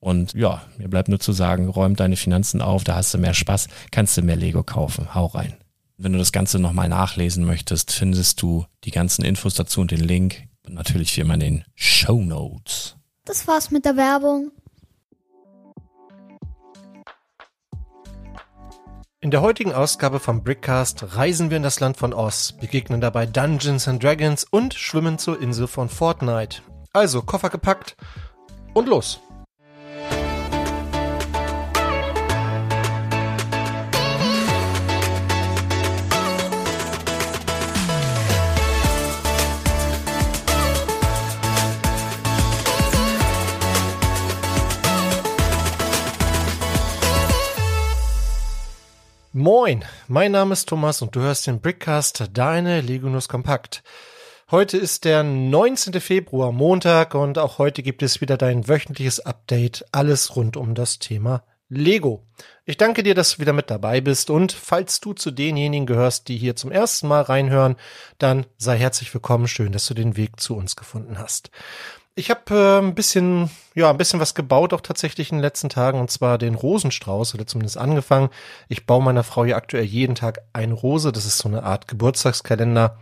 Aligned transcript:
Und 0.00 0.32
ja, 0.34 0.62
mir 0.76 0.88
bleibt 0.88 1.08
nur 1.08 1.18
zu 1.18 1.32
sagen, 1.32 1.68
räum 1.68 1.96
deine 1.96 2.16
Finanzen 2.16 2.62
auf, 2.62 2.84
da 2.84 2.94
hast 2.94 3.12
du 3.14 3.18
mehr 3.18 3.34
Spaß, 3.34 3.68
kannst 3.90 4.16
du 4.16 4.22
mehr 4.22 4.36
Lego 4.36 4.62
kaufen. 4.62 5.14
Hau 5.14 5.26
rein. 5.26 5.56
Wenn 5.96 6.12
du 6.12 6.18
das 6.18 6.30
Ganze 6.30 6.60
nochmal 6.60 6.88
nachlesen 6.88 7.44
möchtest, 7.44 7.90
findest 7.90 8.40
du 8.40 8.66
die 8.84 8.92
ganzen 8.92 9.24
Infos 9.24 9.54
dazu 9.54 9.80
und 9.80 9.90
den 9.90 10.00
Link. 10.00 10.44
Und 10.64 10.74
natürlich 10.74 11.16
wie 11.16 11.22
immer 11.22 11.34
in 11.34 11.40
den 11.40 11.64
Show 11.74 12.20
Notes. 12.22 12.96
Das 13.24 13.48
war's 13.48 13.70
mit 13.70 13.84
der 13.84 13.96
Werbung. 13.96 14.52
In 19.20 19.32
der 19.32 19.40
heutigen 19.40 19.72
Ausgabe 19.72 20.20
vom 20.20 20.44
Brickcast 20.44 21.16
reisen 21.16 21.50
wir 21.50 21.56
in 21.56 21.64
das 21.64 21.80
Land 21.80 21.96
von 21.96 22.14
Oz, 22.14 22.52
begegnen 22.60 23.00
dabei 23.00 23.26
Dungeons 23.26 23.88
and 23.88 24.00
Dragons 24.00 24.44
und 24.44 24.74
schwimmen 24.74 25.18
zur 25.18 25.42
Insel 25.42 25.66
von 25.66 25.88
Fortnite. 25.88 26.62
Also 26.92 27.22
Koffer 27.22 27.50
gepackt 27.50 27.96
und 28.74 28.88
los. 28.88 29.20
Moin, 49.50 49.82
mein 50.08 50.32
Name 50.32 50.52
ist 50.52 50.68
Thomas 50.68 51.00
und 51.00 51.16
du 51.16 51.20
hörst 51.20 51.46
den 51.46 51.62
Brickcast, 51.62 52.24
deine 52.34 52.82
Lego 52.82 53.08
News 53.08 53.30
Kompakt. 53.30 53.82
Heute 54.50 54.76
ist 54.76 55.06
der 55.06 55.22
19. 55.22 56.02
Februar, 56.02 56.52
Montag 56.52 57.14
und 57.14 57.38
auch 57.38 57.56
heute 57.56 57.82
gibt 57.82 58.02
es 58.02 58.20
wieder 58.20 58.36
dein 58.36 58.68
wöchentliches 58.68 59.20
Update, 59.20 59.86
alles 59.90 60.36
rund 60.36 60.58
um 60.58 60.74
das 60.74 60.98
Thema 60.98 61.44
Lego. 61.70 62.26
Ich 62.66 62.76
danke 62.76 63.02
dir, 63.02 63.14
dass 63.14 63.36
du 63.36 63.38
wieder 63.40 63.54
mit 63.54 63.70
dabei 63.70 64.02
bist 64.02 64.28
und 64.28 64.52
falls 64.52 65.00
du 65.00 65.14
zu 65.14 65.30
denjenigen 65.30 65.86
gehörst, 65.86 66.28
die 66.28 66.36
hier 66.36 66.54
zum 66.54 66.70
ersten 66.70 67.08
Mal 67.08 67.22
reinhören, 67.22 67.76
dann 68.18 68.44
sei 68.58 68.76
herzlich 68.76 69.14
willkommen, 69.14 69.48
schön, 69.48 69.72
dass 69.72 69.86
du 69.86 69.94
den 69.94 70.18
Weg 70.18 70.40
zu 70.40 70.56
uns 70.56 70.76
gefunden 70.76 71.18
hast. 71.18 71.50
Ich 72.18 72.30
habe 72.30 72.52
äh, 72.52 72.78
ein 72.84 72.96
bisschen, 72.96 73.48
ja, 73.76 73.90
ein 73.90 73.96
bisschen 73.96 74.18
was 74.18 74.34
gebaut, 74.34 74.72
auch 74.72 74.80
tatsächlich 74.80 75.30
in 75.30 75.36
den 75.36 75.42
letzten 75.42 75.68
Tagen, 75.68 76.00
und 76.00 76.10
zwar 76.10 76.36
den 76.36 76.56
Rosenstrauß, 76.56 77.32
oder 77.36 77.46
zumindest 77.46 77.78
angefangen. 77.78 78.30
Ich 78.66 78.86
baue 78.86 79.04
meiner 79.04 79.22
Frau 79.22 79.44
ja 79.44 79.54
aktuell 79.54 79.84
jeden 79.84 80.16
Tag 80.16 80.40
eine 80.52 80.74
Rose. 80.74 81.12
Das 81.12 81.26
ist 81.26 81.38
so 81.38 81.48
eine 81.48 81.62
Art 81.62 81.86
Geburtstagskalender. 81.86 82.98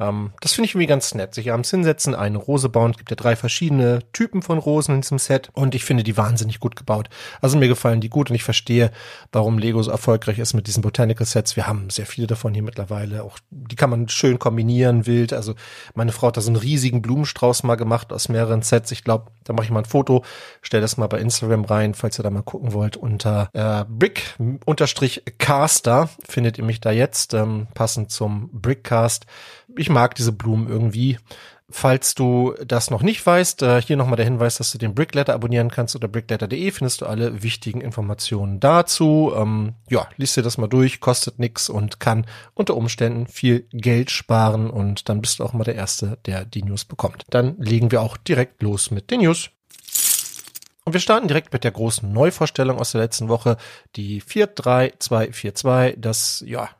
Ähm, 0.00 0.32
das 0.40 0.52
finde 0.52 0.66
ich 0.66 0.72
irgendwie 0.72 0.86
ganz 0.86 1.14
nett. 1.14 1.34
Sich 1.34 1.52
abends 1.52 1.70
hinsetzen, 1.70 2.14
eine 2.14 2.38
Rose 2.38 2.68
bauen. 2.68 2.92
Es 2.92 2.98
gibt 2.98 3.10
ja 3.10 3.16
drei 3.16 3.34
verschiedene 3.36 4.00
Typen 4.12 4.42
von 4.42 4.58
Rosen 4.58 4.96
in 4.96 5.00
diesem 5.00 5.18
Set 5.18 5.48
und 5.54 5.74
ich 5.74 5.84
finde 5.84 6.04
die 6.04 6.16
wahnsinnig 6.16 6.60
gut 6.60 6.76
gebaut. 6.76 7.08
Also 7.40 7.58
mir 7.58 7.66
gefallen 7.68 8.00
die 8.00 8.08
gut 8.08 8.30
und 8.30 8.36
ich 8.36 8.44
verstehe, 8.44 8.92
warum 9.32 9.58
Lego 9.58 9.82
so 9.82 9.90
erfolgreich 9.90 10.38
ist 10.38 10.54
mit 10.54 10.68
diesen 10.68 10.82
Botanical 10.82 11.26
Sets. 11.26 11.56
Wir 11.56 11.66
haben 11.66 11.90
sehr 11.90 12.06
viele 12.06 12.28
davon 12.28 12.54
hier 12.54 12.62
mittlerweile. 12.62 13.24
Auch 13.24 13.38
die 13.50 13.76
kann 13.76 13.90
man 13.90 14.08
schön 14.08 14.38
kombinieren, 14.38 15.06
wild. 15.06 15.32
Also 15.32 15.54
meine 15.94 16.12
Frau 16.12 16.28
hat 16.28 16.36
da 16.36 16.40
so 16.40 16.50
einen 16.50 16.56
riesigen 16.56 17.02
Blumenstrauß 17.02 17.64
mal 17.64 17.74
gemacht 17.74 18.12
aus 18.12 18.28
mehreren 18.28 18.62
Sets. 18.62 18.92
Ich 18.92 19.02
glaube, 19.02 19.32
da 19.44 19.52
mache 19.52 19.64
ich 19.64 19.70
mal 19.70 19.80
ein 19.80 19.84
Foto, 19.84 20.24
stell 20.62 20.80
das 20.80 20.96
mal 20.96 21.08
bei 21.08 21.18
Instagram 21.18 21.64
rein, 21.64 21.94
falls 21.94 22.20
ihr 22.20 22.22
da 22.22 22.30
mal 22.30 22.42
gucken 22.42 22.72
wollt. 22.72 22.96
Unter 22.96 23.48
äh, 23.52 23.84
Brick-Caster 23.88 26.08
findet 26.28 26.58
ihr 26.58 26.64
mich 26.64 26.80
da 26.80 26.92
jetzt, 26.92 27.34
ähm, 27.34 27.66
passend 27.74 28.12
zum 28.12 28.50
Brickcast 28.52 29.26
ich 29.76 29.87
mag 29.88 30.14
diese 30.14 30.32
Blumen 30.32 30.68
irgendwie. 30.68 31.18
Falls 31.70 32.14
du 32.14 32.54
das 32.66 32.90
noch 32.90 33.02
nicht 33.02 33.24
weißt, 33.26 33.62
äh, 33.62 33.82
hier 33.82 33.98
nochmal 33.98 34.16
der 34.16 34.24
Hinweis, 34.24 34.56
dass 34.56 34.72
du 34.72 34.78
den 34.78 34.94
Brickletter 34.94 35.34
abonnieren 35.34 35.70
kannst 35.70 35.94
unter 35.94 36.08
brickletter.de 36.08 36.70
findest 36.70 37.02
du 37.02 37.06
alle 37.06 37.42
wichtigen 37.42 37.82
Informationen 37.82 38.58
dazu. 38.58 39.34
Ähm, 39.36 39.74
ja, 39.90 40.08
liest 40.16 40.38
dir 40.38 40.42
das 40.42 40.56
mal 40.56 40.66
durch, 40.66 41.00
kostet 41.00 41.38
nix 41.38 41.68
und 41.68 42.00
kann 42.00 42.24
unter 42.54 42.74
Umständen 42.74 43.26
viel 43.26 43.66
Geld 43.70 44.10
sparen 44.10 44.70
und 44.70 45.10
dann 45.10 45.20
bist 45.20 45.40
du 45.40 45.44
auch 45.44 45.52
mal 45.52 45.64
der 45.64 45.74
Erste, 45.74 46.16
der 46.24 46.46
die 46.46 46.62
News 46.62 46.86
bekommt. 46.86 47.24
Dann 47.28 47.56
legen 47.58 47.90
wir 47.90 48.00
auch 48.00 48.16
direkt 48.16 48.62
los 48.62 48.90
mit 48.90 49.10
den 49.10 49.20
News. 49.20 49.50
Und 50.86 50.94
wir 50.94 51.00
starten 51.00 51.28
direkt 51.28 51.52
mit 51.52 51.64
der 51.64 51.72
großen 51.72 52.10
Neuvorstellung 52.10 52.78
aus 52.78 52.92
der 52.92 53.02
letzten 53.02 53.28
Woche, 53.28 53.58
die 53.94 54.22
43242, 54.22 56.00
das 56.00 56.42
ja 56.46 56.70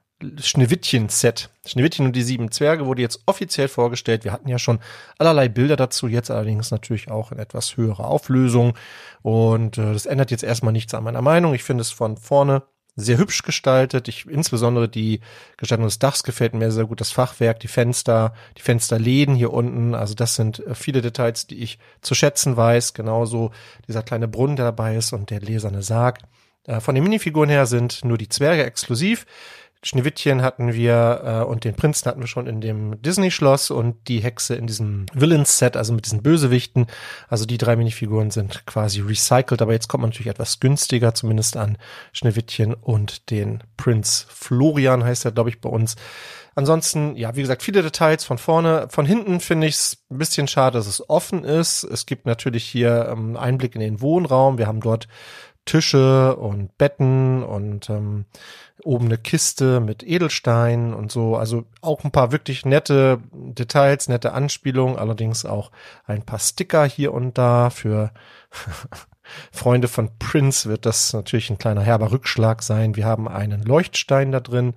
Schneewittchen-Set. 0.40 1.50
Schneewittchen 1.66 2.06
und 2.06 2.16
die 2.16 2.22
sieben 2.22 2.50
Zwerge 2.50 2.86
wurde 2.86 3.02
jetzt 3.02 3.20
offiziell 3.26 3.68
vorgestellt. 3.68 4.24
Wir 4.24 4.32
hatten 4.32 4.48
ja 4.48 4.58
schon 4.58 4.80
allerlei 5.18 5.48
Bilder 5.48 5.76
dazu, 5.76 6.08
jetzt 6.08 6.30
allerdings 6.30 6.70
natürlich 6.70 7.10
auch 7.10 7.30
in 7.30 7.38
etwas 7.38 7.76
höherer 7.76 8.06
Auflösung. 8.06 8.74
Und 9.22 9.78
äh, 9.78 9.92
das 9.92 10.06
ändert 10.06 10.30
jetzt 10.30 10.44
erstmal 10.44 10.72
nichts 10.72 10.94
an 10.94 11.04
meiner 11.04 11.22
Meinung. 11.22 11.54
Ich 11.54 11.62
finde 11.62 11.82
es 11.82 11.90
von 11.90 12.16
vorne 12.16 12.62
sehr 12.96 13.18
hübsch 13.18 13.42
gestaltet. 13.42 14.08
Ich, 14.08 14.26
insbesondere 14.26 14.88
die 14.88 15.20
Gestaltung 15.56 15.86
des 15.86 16.00
Dachs 16.00 16.24
gefällt 16.24 16.54
mir 16.54 16.72
sehr 16.72 16.86
gut. 16.86 17.00
Das 17.00 17.12
Fachwerk, 17.12 17.60
die 17.60 17.68
Fenster, 17.68 18.34
die 18.56 18.62
Fensterläden 18.62 19.36
hier 19.36 19.52
unten. 19.52 19.94
Also 19.94 20.14
das 20.14 20.34
sind 20.34 20.66
äh, 20.66 20.74
viele 20.74 21.00
Details, 21.00 21.46
die 21.46 21.62
ich 21.62 21.78
zu 22.02 22.16
schätzen 22.16 22.56
weiß. 22.56 22.94
Genauso 22.94 23.52
dieser 23.86 24.02
kleine 24.02 24.26
Brunnen, 24.26 24.56
der 24.56 24.66
dabei 24.66 24.96
ist 24.96 25.12
und 25.12 25.30
der 25.30 25.38
gläserne 25.38 25.82
Sarg. 25.82 26.18
Äh, 26.64 26.80
von 26.80 26.96
den 26.96 27.04
Minifiguren 27.04 27.48
her 27.48 27.66
sind 27.66 28.04
nur 28.04 28.18
die 28.18 28.28
Zwerge 28.28 28.64
exklusiv. 28.64 29.26
Schneewittchen 29.82 30.42
hatten 30.42 30.72
wir 30.72 31.22
äh, 31.24 31.44
und 31.44 31.64
den 31.64 31.74
Prinzen 31.74 32.06
hatten 32.08 32.20
wir 32.20 32.26
schon 32.26 32.46
in 32.48 32.60
dem 32.60 33.00
Disney-Schloss 33.00 33.70
und 33.70 34.08
die 34.08 34.20
Hexe 34.20 34.56
in 34.56 34.66
diesem 34.66 35.06
Villains-Set, 35.14 35.76
also 35.76 35.92
mit 35.92 36.04
diesen 36.04 36.22
Bösewichten. 36.22 36.86
Also 37.28 37.46
die 37.46 37.58
drei 37.58 37.76
Minifiguren 37.76 38.30
sind 38.30 38.66
quasi 38.66 39.00
recycelt, 39.00 39.62
aber 39.62 39.72
jetzt 39.72 39.88
kommt 39.88 40.02
man 40.02 40.10
natürlich 40.10 40.30
etwas 40.30 40.58
günstiger, 40.58 41.14
zumindest 41.14 41.56
an 41.56 41.78
Schneewittchen 42.12 42.74
und 42.74 43.30
den 43.30 43.62
Prinz 43.76 44.26
Florian 44.28 45.04
heißt 45.04 45.24
er, 45.24 45.32
glaube 45.32 45.50
ich, 45.50 45.60
bei 45.60 45.68
uns. 45.68 45.96
Ansonsten, 46.58 47.14
ja, 47.14 47.36
wie 47.36 47.42
gesagt, 47.42 47.62
viele 47.62 47.82
Details 47.82 48.24
von 48.24 48.36
vorne. 48.36 48.88
Von 48.90 49.06
hinten 49.06 49.38
finde 49.38 49.68
ich 49.68 49.76
es 49.76 50.04
ein 50.10 50.18
bisschen 50.18 50.48
schade, 50.48 50.76
dass 50.76 50.88
es 50.88 51.08
offen 51.08 51.44
ist. 51.44 51.84
Es 51.84 52.04
gibt 52.04 52.26
natürlich 52.26 52.64
hier 52.64 53.10
ähm, 53.12 53.36
Einblick 53.36 53.76
in 53.76 53.80
den 53.80 54.00
Wohnraum. 54.00 54.58
Wir 54.58 54.66
haben 54.66 54.80
dort 54.80 55.06
Tische 55.68 56.34
und 56.36 56.78
Betten 56.78 57.42
und 57.42 57.90
ähm, 57.90 58.24
oben 58.82 59.04
eine 59.04 59.18
Kiste 59.18 59.80
mit 59.80 60.02
Edelstein 60.02 60.94
und 60.94 61.12
so. 61.12 61.36
Also 61.36 61.66
auch 61.82 62.04
ein 62.04 62.10
paar 62.10 62.32
wirklich 62.32 62.64
nette 62.64 63.20
Details, 63.32 64.08
nette 64.08 64.32
Anspielungen, 64.32 64.96
allerdings 64.98 65.44
auch 65.44 65.70
ein 66.06 66.22
paar 66.22 66.38
Sticker 66.38 66.86
hier 66.86 67.12
und 67.12 67.36
da 67.36 67.68
für 67.68 68.12
Freunde 69.52 69.88
von 69.88 70.10
Prince 70.18 70.70
wird 70.70 70.86
das 70.86 71.12
natürlich 71.12 71.50
ein 71.50 71.58
kleiner 71.58 71.82
herber 71.82 72.12
Rückschlag 72.12 72.62
sein. 72.62 72.96
Wir 72.96 73.04
haben 73.04 73.28
einen 73.28 73.62
Leuchtstein 73.62 74.32
da 74.32 74.40
drin. 74.40 74.72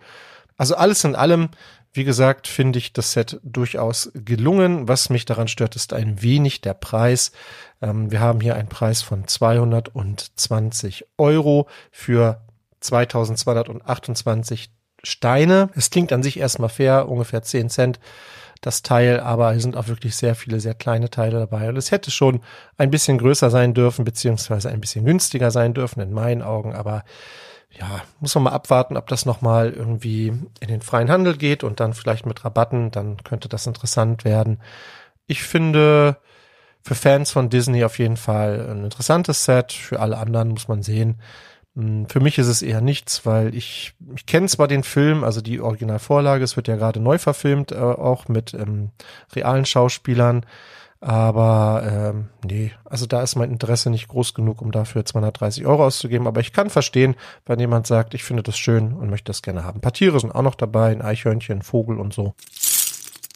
Also 0.57 0.75
alles 0.75 1.05
in 1.05 1.15
allem 1.15 1.51
wie 1.93 2.03
gesagt, 2.05 2.47
finde 2.47 2.79
ich 2.79 2.93
das 2.93 3.11
Set 3.11 3.39
durchaus 3.43 4.11
gelungen. 4.13 4.87
Was 4.87 5.09
mich 5.09 5.25
daran 5.25 5.49
stört, 5.49 5.75
ist 5.75 5.91
ein 5.91 6.21
wenig 6.21 6.61
der 6.61 6.73
Preis. 6.73 7.33
Ähm, 7.81 8.11
wir 8.11 8.19
haben 8.19 8.41
hier 8.41 8.55
einen 8.55 8.69
Preis 8.69 9.01
von 9.01 9.27
220 9.27 11.05
Euro 11.17 11.67
für 11.91 12.41
2228 12.81 14.71
Steine. 15.03 15.69
Es 15.75 15.89
klingt 15.89 16.13
an 16.13 16.23
sich 16.23 16.39
erstmal 16.39 16.69
fair, 16.69 17.09
ungefähr 17.09 17.41
10 17.41 17.69
Cent 17.69 17.99
das 18.61 18.83
Teil, 18.83 19.19
aber 19.19 19.55
es 19.55 19.63
sind 19.63 19.75
auch 19.75 19.87
wirklich 19.87 20.15
sehr 20.15 20.35
viele, 20.35 20.59
sehr 20.59 20.75
kleine 20.75 21.09
Teile 21.09 21.39
dabei. 21.39 21.69
Und 21.69 21.77
es 21.77 21.89
hätte 21.89 22.11
schon 22.11 22.41
ein 22.77 22.91
bisschen 22.91 23.17
größer 23.17 23.49
sein 23.49 23.73
dürfen, 23.73 24.05
beziehungsweise 24.05 24.69
ein 24.69 24.79
bisschen 24.79 25.03
günstiger 25.03 25.49
sein 25.49 25.73
dürfen, 25.73 25.99
in 25.99 26.13
meinen 26.13 26.43
Augen. 26.43 26.75
Aber 26.75 27.03
ja, 27.71 28.01
muss 28.19 28.35
man 28.35 28.45
mal 28.45 28.51
abwarten, 28.51 28.97
ob 28.97 29.07
das 29.07 29.25
nochmal 29.25 29.71
irgendwie 29.71 30.27
in 30.59 30.67
den 30.67 30.81
freien 30.81 31.09
Handel 31.09 31.37
geht 31.37 31.63
und 31.63 31.79
dann 31.79 31.93
vielleicht 31.93 32.27
mit 32.27 32.45
Rabatten, 32.45 32.91
dann 32.91 33.17
könnte 33.23 33.49
das 33.49 33.65
interessant 33.65 34.25
werden. 34.25 34.59
Ich 35.25 35.41
finde 35.41 36.17
für 36.83 36.95
Fans 36.95 37.31
von 37.31 37.49
Disney 37.49 37.83
auf 37.83 37.99
jeden 37.99 38.17
Fall 38.17 38.67
ein 38.69 38.83
interessantes 38.83 39.45
Set. 39.45 39.71
Für 39.71 39.99
alle 39.99 40.17
anderen 40.17 40.49
muss 40.49 40.67
man 40.67 40.83
sehen. 40.83 41.19
Hm, 41.75 42.07
für 42.07 42.19
mich 42.19 42.37
ist 42.37 42.47
es 42.47 42.61
eher 42.61 42.81
nichts, 42.81 43.25
weil 43.25 43.55
ich, 43.55 43.93
ich 44.15 44.25
kenne 44.25 44.47
zwar 44.47 44.67
den 44.67 44.83
Film, 44.83 45.23
also 45.23 45.41
die 45.41 45.61
Originalvorlage, 45.61 46.43
es 46.43 46.55
wird 46.55 46.67
ja 46.67 46.75
gerade 46.75 46.99
neu 46.99 47.17
verfilmt, 47.17 47.71
äh, 47.71 47.77
auch 47.77 48.27
mit 48.27 48.53
ähm, 48.53 48.89
realen 49.33 49.65
Schauspielern. 49.65 50.45
Aber 51.03 51.81
ähm, 51.83 52.27
nee, 52.45 52.71
also 52.85 53.07
da 53.07 53.23
ist 53.23 53.35
mein 53.35 53.49
Interesse 53.49 53.89
nicht 53.89 54.07
groß 54.07 54.35
genug, 54.35 54.61
um 54.61 54.71
dafür 54.71 55.03
230 55.03 55.65
Euro 55.65 55.85
auszugeben. 55.85 56.27
Aber 56.27 56.41
ich 56.41 56.53
kann 56.53 56.69
verstehen, 56.69 57.15
wenn 57.47 57.59
jemand 57.59 57.87
sagt, 57.87 58.13
ich 58.13 58.23
finde 58.23 58.43
das 58.43 58.55
schön 58.55 58.93
und 58.93 59.09
möchte 59.09 59.31
das 59.31 59.41
gerne 59.41 59.63
haben. 59.63 59.79
Ein 59.79 59.81
paar 59.81 59.93
Tiere 59.93 60.19
sind 60.19 60.33
auch 60.35 60.43
noch 60.43 60.53
dabei, 60.53 60.91
ein 60.91 61.01
Eichhörnchen, 61.01 61.59
ein 61.59 61.61
Vogel 61.63 61.97
und 61.97 62.13
so. 62.13 62.35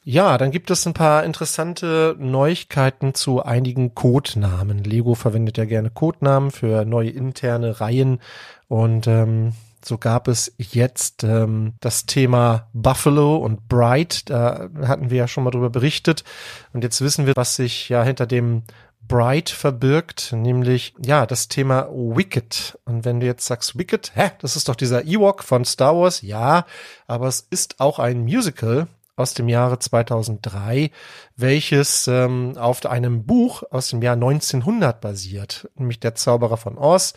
Ja, 0.08 0.38
dann 0.38 0.52
gibt 0.52 0.70
es 0.70 0.86
ein 0.86 0.94
paar 0.94 1.24
interessante 1.24 2.16
Neuigkeiten 2.20 3.16
zu 3.16 3.42
einigen 3.42 3.96
Codenamen. 3.96 4.84
Lego 4.84 5.16
verwendet 5.16 5.58
ja 5.58 5.66
gerne 5.66 5.90
Codenamen 5.90 6.52
für 6.52 6.86
neue 6.86 7.10
interne 7.10 7.82
Reihen 7.82 8.22
und 8.68 9.08
ähm, 9.08 9.54
so 9.84 9.98
gab 9.98 10.28
es 10.28 10.54
jetzt 10.60 11.24
ähm, 11.24 11.74
das 11.80 12.06
Thema 12.06 12.68
Buffalo 12.74 13.38
und 13.38 13.68
Bright. 13.68 14.30
Da 14.30 14.70
hatten 14.84 15.10
wir 15.10 15.18
ja 15.18 15.28
schon 15.28 15.44
mal 15.44 15.50
drüber 15.50 15.72
berichtet. 15.72 16.24
Und 16.72 16.84
jetzt 16.84 17.02
wissen 17.02 17.26
wir, 17.26 17.34
was 17.36 17.56
sich 17.56 17.90
ja 17.90 18.04
hinter 18.04 18.28
dem 18.28 18.62
Bright 19.08 19.50
verbirgt, 19.50 20.34
nämlich 20.34 20.94
ja 21.04 21.26
das 21.26 21.48
Thema 21.48 21.90
Wicked. 21.90 22.78
Und 22.86 23.06
wenn 23.06 23.22
du 23.22 23.26
jetzt 23.26 23.48
sagst 23.48 23.76
Wicked, 23.76 24.12
hä, 24.14 24.30
das 24.40 24.56
ist 24.56 24.70
doch 24.70 24.76
dieser 24.76 25.04
Ewok 25.06 25.44
von 25.44 25.66
Star 25.66 25.96
Wars, 25.96 26.22
ja, 26.22 26.68
aber 27.08 27.28
es 27.28 27.48
ist 27.50 27.80
auch 27.80 27.98
ein 27.98 28.22
Musical 28.22 28.88
aus 29.16 29.34
dem 29.34 29.48
Jahre 29.48 29.80
2003, 29.80 30.92
welches 31.36 32.08
ähm, 32.08 32.58
auf 32.58 32.86
einem 32.86 33.26
Buch 33.26 33.64
aus 33.72 33.90
dem 33.90 34.02
Jahr 34.02 34.16
1900 34.16 35.00
basiert, 35.02 35.70
nämlich 35.76 36.00
Der 36.00 36.16
Zauberer 36.16 36.58
von 36.58 36.78
Oz. 36.78 37.14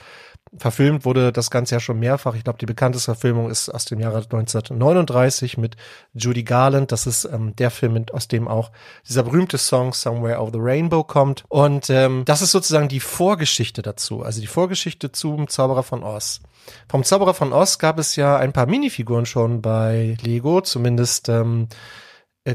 Verfilmt 0.57 1.05
wurde 1.05 1.31
das 1.31 1.51
Ganze 1.51 1.75
ja 1.75 1.81
schon 1.81 1.99
mehrfach. 1.99 2.35
Ich 2.35 2.45
glaube, 2.45 2.59
die 2.59 2.67
bekannteste 2.67 3.13
Verfilmung 3.13 3.51
ist 3.51 3.69
aus 3.69 3.85
dem 3.85 4.01
Jahre 4.01 4.17
1939 4.17 5.59
mit 5.59 5.77
Judy 6.15 6.43
Garland. 6.43 6.91
Das 6.91 7.07
ist 7.07 7.25
ähm, 7.25 7.55
der 7.57 7.71
Film, 7.71 8.07
aus 8.13 8.29
dem 8.29 8.49
auch 8.49 8.71
dieser 9.07 9.25
berühmte 9.25 9.59
Song 9.59 9.93
Somewhere 9.93 10.41
Over 10.41 10.53
the 10.53 10.59
Rainbow 10.61 11.05
kommt. 11.05 11.45
Und 11.49 11.91
ähm, 11.91 12.23
das 12.25 12.41
ist 12.41 12.53
sozusagen 12.53 12.89
die 12.89 13.01
Vorgeschichte 13.01 13.83
dazu. 13.83 14.23
Also 14.23 14.41
die 14.41 14.47
Vorgeschichte 14.47 15.13
zum 15.13 15.49
Zauberer 15.49 15.83
von 15.83 16.03
Oz. 16.03 16.41
Vom 16.89 17.05
Zauberer 17.05 17.35
von 17.35 17.53
Oz 17.53 17.79
gab 17.79 17.99
es 17.99 18.17
ja 18.17 18.37
ein 18.37 18.53
paar 18.53 18.67
Minifiguren 18.67 19.27
schon 19.27 19.63
bei 19.63 20.17
Lego. 20.23 20.61
Zumindest 20.61 21.29
ähm, 21.29 21.69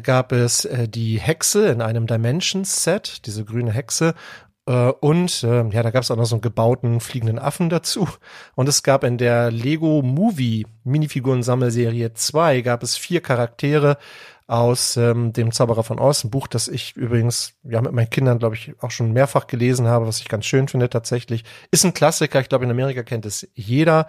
gab 0.02 0.32
es 0.32 0.66
äh, 0.66 0.88
die 0.88 1.20
Hexe 1.20 1.68
in 1.68 1.82
einem 1.82 2.08
Dimensions-Set, 2.08 3.26
diese 3.26 3.46
grüne 3.46 3.72
Hexe. 3.72 4.16
Äh, 4.66 4.92
und 5.00 5.44
äh, 5.44 5.68
ja, 5.70 5.84
da 5.84 5.92
gab 5.92 6.04
es 6.04 6.12
auch 6.12 6.16
noch 6.16 6.26
so 6.26 6.36
einen 6.36 6.42
gebauten 6.42 7.00
fliegenden 7.00 7.40
Affen 7.40 7.70
dazu. 7.70 8.08
Und 8.56 8.70
es 8.70 8.84
gab 8.84 9.04
in 9.04 9.18
der 9.18 9.52
Lego 9.52 10.02
Movie 10.02 10.66
Minifiguren-Sammelserie 10.84 12.14
2 12.14 12.62
gab 12.62 12.84
es 12.84 12.98
vier 12.98 13.22
Charaktere 13.22 13.98
aus 14.48 14.98
ähm, 14.98 15.32
dem 15.32 15.52
Zauberer 15.52 15.84
von 15.84 16.00
Oz, 16.00 16.24
ein 16.24 16.30
Buch, 16.30 16.48
das 16.48 16.68
ich 16.68 16.96
übrigens 16.98 17.54
ja 17.64 17.82
mit 17.82 17.94
meinen 17.94 18.10
Kindern, 18.10 18.40
glaube 18.40 18.56
ich, 18.56 18.74
auch 18.82 18.92
schon 18.92 19.14
mehrfach 19.14 19.48
gelesen 19.48 19.88
habe, 19.88 20.06
was 20.06 20.20
ich 20.20 20.28
ganz 20.28 20.46
schön 20.46 20.68
finde 20.68 20.90
tatsächlich. 20.90 21.44
Ist 21.72 21.86
ein 21.86 21.94
Klassiker, 21.94 22.42
ich 22.42 22.50
glaube 22.50 22.66
in 22.66 22.72
Amerika 22.72 23.04
kennt 23.04 23.26
es 23.26 23.48
jeder. 23.54 24.08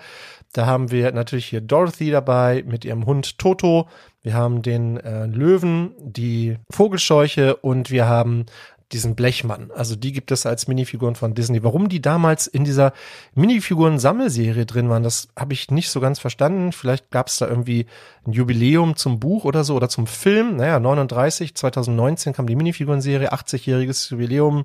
Da 0.52 0.66
haben 0.66 0.90
wir 0.90 1.12
natürlich 1.12 1.46
hier 1.46 1.61
Dorothy 1.61 2.11
dabei 2.11 2.64
mit 2.66 2.84
ihrem 2.84 3.06
Hund 3.06 3.38
Toto. 3.38 3.88
Wir 4.23 4.34
haben 4.34 4.62
den 4.62 4.96
äh, 4.99 5.26
Löwen, 5.26 5.92
die 5.99 6.58
Vogelscheuche 6.70 7.56
und 7.56 7.90
wir 7.90 8.08
haben 8.08 8.46
diesen 8.94 9.14
Blechmann. 9.14 9.70
Also 9.74 9.96
die 9.96 10.12
gibt 10.12 10.30
es 10.30 10.46
als 10.46 10.68
Minifiguren 10.68 11.16
von 11.16 11.34
Disney. 11.34 11.62
Warum 11.62 11.88
die 11.88 12.00
damals 12.00 12.46
in 12.46 12.64
dieser 12.64 12.92
Minifiguren-Sammelserie 13.34 14.64
drin 14.64 14.88
waren, 14.88 15.02
das 15.02 15.28
habe 15.36 15.52
ich 15.52 15.70
nicht 15.70 15.90
so 15.90 16.00
ganz 16.00 16.18
verstanden. 16.18 16.72
Vielleicht 16.72 17.10
gab 17.10 17.26
es 17.26 17.36
da 17.36 17.46
irgendwie 17.46 17.86
ein 18.26 18.32
Jubiläum 18.32 18.96
zum 18.96 19.20
Buch 19.20 19.44
oder 19.44 19.64
so 19.64 19.74
oder 19.74 19.88
zum 19.88 20.06
Film. 20.06 20.56
Naja, 20.56 20.80
39, 20.80 21.54
2019 21.54 22.32
kam 22.32 22.46
die 22.46 22.56
Minifiguren-Serie, 22.56 23.32
80-jähriges 23.32 24.10
Jubiläum 24.10 24.64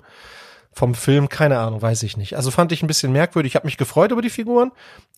vom 0.72 0.94
Film, 0.94 1.28
keine 1.28 1.58
Ahnung, 1.58 1.82
weiß 1.82 2.04
ich 2.04 2.16
nicht. 2.16 2.36
Also 2.36 2.50
fand 2.50 2.70
ich 2.72 2.82
ein 2.82 2.86
bisschen 2.86 3.12
merkwürdig. 3.12 3.52
Ich 3.52 3.56
habe 3.56 3.66
mich 3.66 3.76
gefreut 3.76 4.12
über 4.12 4.22
die 4.22 4.30
Figuren, 4.30 4.70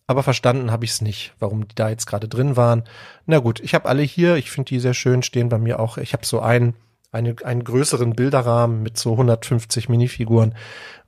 aber 0.07 0.23
verstanden 0.23 0.71
habe 0.71 0.83
ich 0.83 0.91
es 0.91 1.01
nicht, 1.01 1.33
warum 1.39 1.67
die 1.67 1.75
da 1.75 1.89
jetzt 1.89 2.07
gerade 2.07 2.27
drin 2.27 2.57
waren. 2.57 2.83
Na 3.27 3.37
gut, 3.37 3.59
ich 3.59 3.75
habe 3.75 3.87
alle 3.87 4.01
hier. 4.01 4.35
Ich 4.35 4.49
finde 4.49 4.69
die 4.69 4.79
sehr 4.79 4.95
schön, 4.95 5.21
stehen 5.21 5.49
bei 5.49 5.59
mir 5.59 5.79
auch. 5.79 5.97
Ich 5.97 6.13
habe 6.13 6.25
so 6.25 6.39
einen 6.39 6.73
eine, 7.13 7.35
einen 7.43 7.63
größeren 7.63 8.13
Bilderrahmen 8.13 8.83
mit 8.83 8.97
so 8.97 9.11
150 9.11 9.87
Minifiguren. 9.87 10.55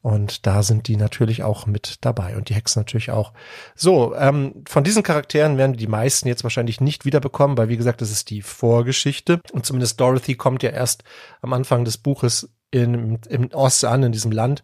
Und 0.02 0.46
da 0.46 0.62
sind 0.62 0.88
die 0.88 0.98
natürlich 0.98 1.42
auch 1.42 1.66
mit 1.66 1.96
dabei 2.02 2.38
und 2.38 2.50
die 2.50 2.54
Hexen 2.54 2.80
natürlich 2.80 3.10
auch. 3.10 3.34
So, 3.74 4.16
ähm, 4.16 4.64
von 4.68 4.84
diesen 4.84 5.02
Charakteren 5.02 5.58
werden 5.58 5.78
die 5.78 5.88
meisten 5.88 6.28
jetzt 6.28 6.44
wahrscheinlich 6.44 6.80
nicht 6.80 7.06
wiederbekommen, 7.06 7.58
weil 7.58 7.70
wie 7.70 7.78
gesagt, 7.78 8.02
das 8.02 8.12
ist 8.12 8.30
die 8.30 8.44
Vorgeschichte. 8.44 9.42
Und 9.52 9.66
zumindest 9.66 10.00
Dorothy 10.00 10.36
kommt 10.36 10.62
ja 10.62 10.70
erst 10.70 11.04
am 11.42 11.54
Anfang 11.54 11.86
des 11.86 11.98
Buches 11.98 12.50
in, 12.70 13.18
im 13.30 13.48
Osten 13.52 13.88
an, 13.88 14.04
in 14.04 14.12
diesem 14.12 14.32
Land. 14.32 14.62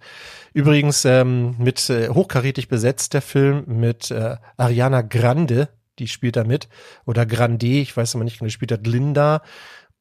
Übrigens 0.54 1.06
ähm, 1.06 1.56
mit 1.58 1.90
äh, 1.90 2.10
hochkarätig 2.10 2.68
besetzt 2.68 3.16
der 3.16 3.24
Film 3.24 3.64
mit 3.66 4.12
äh, 4.12 4.36
Ariana 4.58 5.02
Grande, 5.02 5.70
die 5.98 6.08
spielt 6.08 6.36
da 6.36 6.44
mit, 6.44 6.70
oder 7.06 7.26
Grande, 7.26 7.66
ich 7.66 7.98
weiß 7.98 8.14
aber 8.14 8.26
nicht, 8.26 8.42
die 8.42 8.50
spielt 8.52 8.72
hat 8.72 8.86
Linda. 8.86 9.42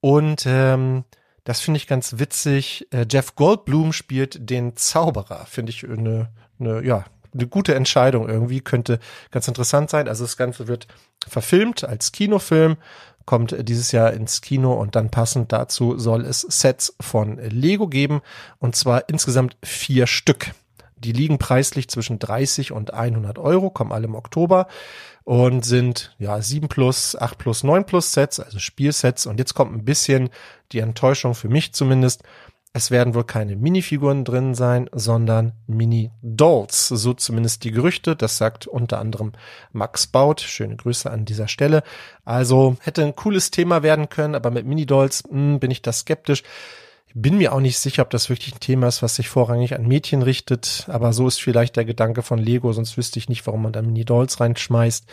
Und 0.00 0.44
ähm, 0.46 1.04
das 1.44 1.60
finde 1.60 1.78
ich 1.78 1.86
ganz 1.86 2.18
witzig. 2.18 2.86
Äh, 2.90 3.06
Jeff 3.10 3.34
Goldblum 3.34 3.92
spielt 3.92 4.50
den 4.50 4.76
Zauberer, 4.76 5.46
finde 5.46 5.70
ich 5.70 5.88
eine, 5.88 6.30
eine, 6.58 6.84
ja, 6.84 7.04
eine 7.32 7.46
gute 7.46 7.74
Entscheidung 7.74 8.28
irgendwie, 8.28 8.60
könnte 8.60 8.98
ganz 9.30 9.46
interessant 9.46 9.90
sein. 9.90 10.08
Also 10.08 10.24
das 10.24 10.36
Ganze 10.36 10.66
wird 10.68 10.86
verfilmt 11.26 11.84
als 11.84 12.12
Kinofilm 12.12 12.76
kommt 13.30 13.54
dieses 13.68 13.92
Jahr 13.92 14.12
ins 14.12 14.40
Kino 14.40 14.72
und 14.72 14.96
dann 14.96 15.10
passend 15.10 15.52
dazu 15.52 15.96
soll 15.98 16.24
es 16.24 16.40
Sets 16.40 16.96
von 17.00 17.36
Lego 17.36 17.86
geben 17.86 18.22
und 18.58 18.74
zwar 18.74 19.08
insgesamt 19.08 19.56
vier 19.62 20.08
Stück. 20.08 20.50
Die 20.96 21.12
liegen 21.12 21.38
preislich 21.38 21.88
zwischen 21.88 22.18
30 22.18 22.72
und 22.72 22.92
100 22.92 23.38
Euro, 23.38 23.70
kommen 23.70 23.92
alle 23.92 24.06
im 24.06 24.16
Oktober 24.16 24.66
und 25.24 25.64
sind 25.64 26.14
ja 26.18 26.40
7 26.40 26.68
plus, 26.68 27.16
8 27.16 27.38
plus, 27.38 27.64
9 27.64 27.84
plus 27.84 28.12
Sets, 28.12 28.40
also 28.40 28.58
Spielsets. 28.58 29.26
Und 29.26 29.38
jetzt 29.38 29.54
kommt 29.54 29.72
ein 29.72 29.84
bisschen 29.84 30.30
die 30.72 30.80
Enttäuschung 30.80 31.34
für 31.34 31.48
mich 31.48 31.72
zumindest. 31.72 32.22
Es 32.72 32.92
werden 32.92 33.14
wohl 33.14 33.24
keine 33.24 33.56
Minifiguren 33.56 34.24
drin 34.24 34.54
sein, 34.54 34.88
sondern 34.92 35.52
Mini-Dolls. 35.66 36.88
So 36.88 37.14
zumindest 37.14 37.64
die 37.64 37.72
Gerüchte. 37.72 38.14
Das 38.14 38.38
sagt 38.38 38.68
unter 38.68 39.00
anderem 39.00 39.32
Max 39.72 40.06
Baut. 40.06 40.40
Schöne 40.40 40.76
Grüße 40.76 41.10
an 41.10 41.24
dieser 41.24 41.48
Stelle. 41.48 41.82
Also 42.24 42.76
hätte 42.80 43.02
ein 43.02 43.16
cooles 43.16 43.50
Thema 43.50 43.82
werden 43.82 44.08
können, 44.08 44.36
aber 44.36 44.52
mit 44.52 44.66
Mini-Dolls 44.66 45.24
hm, 45.28 45.58
bin 45.58 45.72
ich 45.72 45.82
da 45.82 45.92
skeptisch. 45.92 46.44
Bin 47.14 47.38
mir 47.38 47.52
auch 47.52 47.60
nicht 47.60 47.78
sicher, 47.78 48.02
ob 48.02 48.10
das 48.10 48.28
wirklich 48.28 48.54
ein 48.54 48.60
Thema 48.60 48.86
ist, 48.86 49.02
was 49.02 49.16
sich 49.16 49.28
vorrangig 49.28 49.74
an 49.74 49.88
Mädchen 49.88 50.22
richtet, 50.22 50.86
aber 50.88 51.12
so 51.12 51.26
ist 51.26 51.40
vielleicht 51.40 51.74
der 51.76 51.84
Gedanke 51.84 52.22
von 52.22 52.38
Lego, 52.38 52.72
sonst 52.72 52.96
wüsste 52.96 53.18
ich 53.18 53.28
nicht, 53.28 53.46
warum 53.46 53.62
man 53.62 53.72
da 53.72 53.82
Mini-Dolls 53.82 54.38
reinschmeißt. 54.38 55.06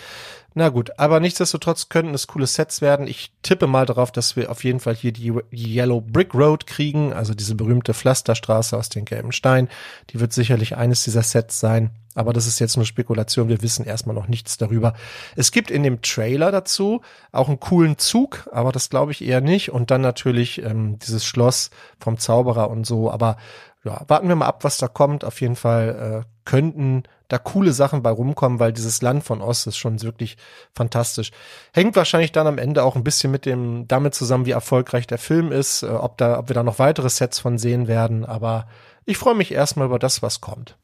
Na 0.57 0.69
gut, 0.69 0.97
aber 0.97 1.19
nichtsdestotrotz 1.19 1.87
könnten 1.87 2.15
es 2.15 2.25
coole 2.25 2.47
Sets 2.47 2.81
werden. 2.81 3.05
Ich 3.05 3.31
tippe 3.43 3.67
mal 3.67 3.85
darauf, 3.85 4.11
dass 4.11 4.35
wir 4.35 4.49
auf 4.49 4.63
jeden 4.63 4.79
Fall 4.79 4.95
hier 4.95 5.11
die 5.11 5.31
Yellow 5.51 6.01
Brick 6.01 6.33
Road 6.33 6.65
kriegen, 6.65 7.13
also 7.13 7.35
diese 7.35 7.53
berühmte 7.53 7.93
Pflasterstraße 7.93 8.75
aus 8.75 8.89
den 8.89 9.05
gelben 9.05 9.31
Steinen. 9.31 9.69
Die 10.09 10.19
wird 10.19 10.33
sicherlich 10.33 10.75
eines 10.75 11.03
dieser 11.03 11.21
Sets 11.21 11.59
sein. 11.59 11.91
Aber 12.15 12.33
das 12.33 12.47
ist 12.47 12.57
jetzt 12.57 12.75
nur 12.75 12.87
Spekulation. 12.87 13.49
Wir 13.49 13.61
wissen 13.61 13.85
erstmal 13.85 14.15
noch 14.15 14.27
nichts 14.29 14.57
darüber. 14.57 14.95
Es 15.35 15.51
gibt 15.51 15.69
in 15.69 15.83
dem 15.83 16.01
Trailer 16.01 16.51
dazu 16.51 17.01
auch 17.31 17.49
einen 17.49 17.59
coolen 17.59 17.99
Zug, 17.99 18.49
aber 18.51 18.71
das 18.71 18.89
glaube 18.89 19.11
ich 19.11 19.23
eher 19.23 19.41
nicht. 19.41 19.71
Und 19.71 19.91
dann 19.91 20.01
natürlich 20.01 20.63
ähm, 20.63 20.97
dieses 20.97 21.23
Schloss 21.23 21.69
vom 21.99 22.17
Zauberer 22.17 22.71
und 22.71 22.87
so. 22.87 23.11
Aber 23.11 23.37
ja, 23.83 24.01
warten 24.07 24.27
wir 24.27 24.35
mal 24.35 24.47
ab, 24.47 24.63
was 24.63 24.79
da 24.79 24.87
kommt. 24.87 25.23
Auf 25.23 25.39
jeden 25.39 25.55
Fall 25.55 26.23
äh, 26.25 26.27
könnten 26.45 27.03
da 27.27 27.37
coole 27.37 27.73
Sachen 27.73 28.01
bei 28.01 28.09
rumkommen, 28.09 28.59
weil 28.59 28.71
dieses 28.71 29.01
Land 29.01 29.23
von 29.23 29.41
Ost 29.41 29.67
ist 29.67 29.77
schon 29.77 30.01
wirklich 30.01 30.37
fantastisch. 30.73 31.31
Hängt 31.73 31.95
wahrscheinlich 31.95 32.31
dann 32.31 32.47
am 32.47 32.57
Ende 32.57 32.83
auch 32.83 32.95
ein 32.95 33.03
bisschen 33.03 33.31
mit 33.31 33.45
dem 33.45 33.87
damit 33.87 34.15
zusammen, 34.15 34.45
wie 34.45 34.51
erfolgreich 34.51 35.07
der 35.07 35.17
Film 35.17 35.51
ist, 35.51 35.83
äh, 35.83 35.87
ob 35.87 36.17
da, 36.17 36.39
ob 36.39 36.49
wir 36.49 36.53
da 36.53 36.63
noch 36.63 36.79
weitere 36.79 37.09
Sets 37.09 37.39
von 37.39 37.57
sehen 37.57 37.87
werden. 37.87 38.25
Aber 38.25 38.67
ich 39.05 39.17
freue 39.17 39.35
mich 39.35 39.51
erstmal 39.51 39.87
über 39.87 39.99
das, 39.99 40.21
was 40.21 40.41
kommt. 40.41 40.75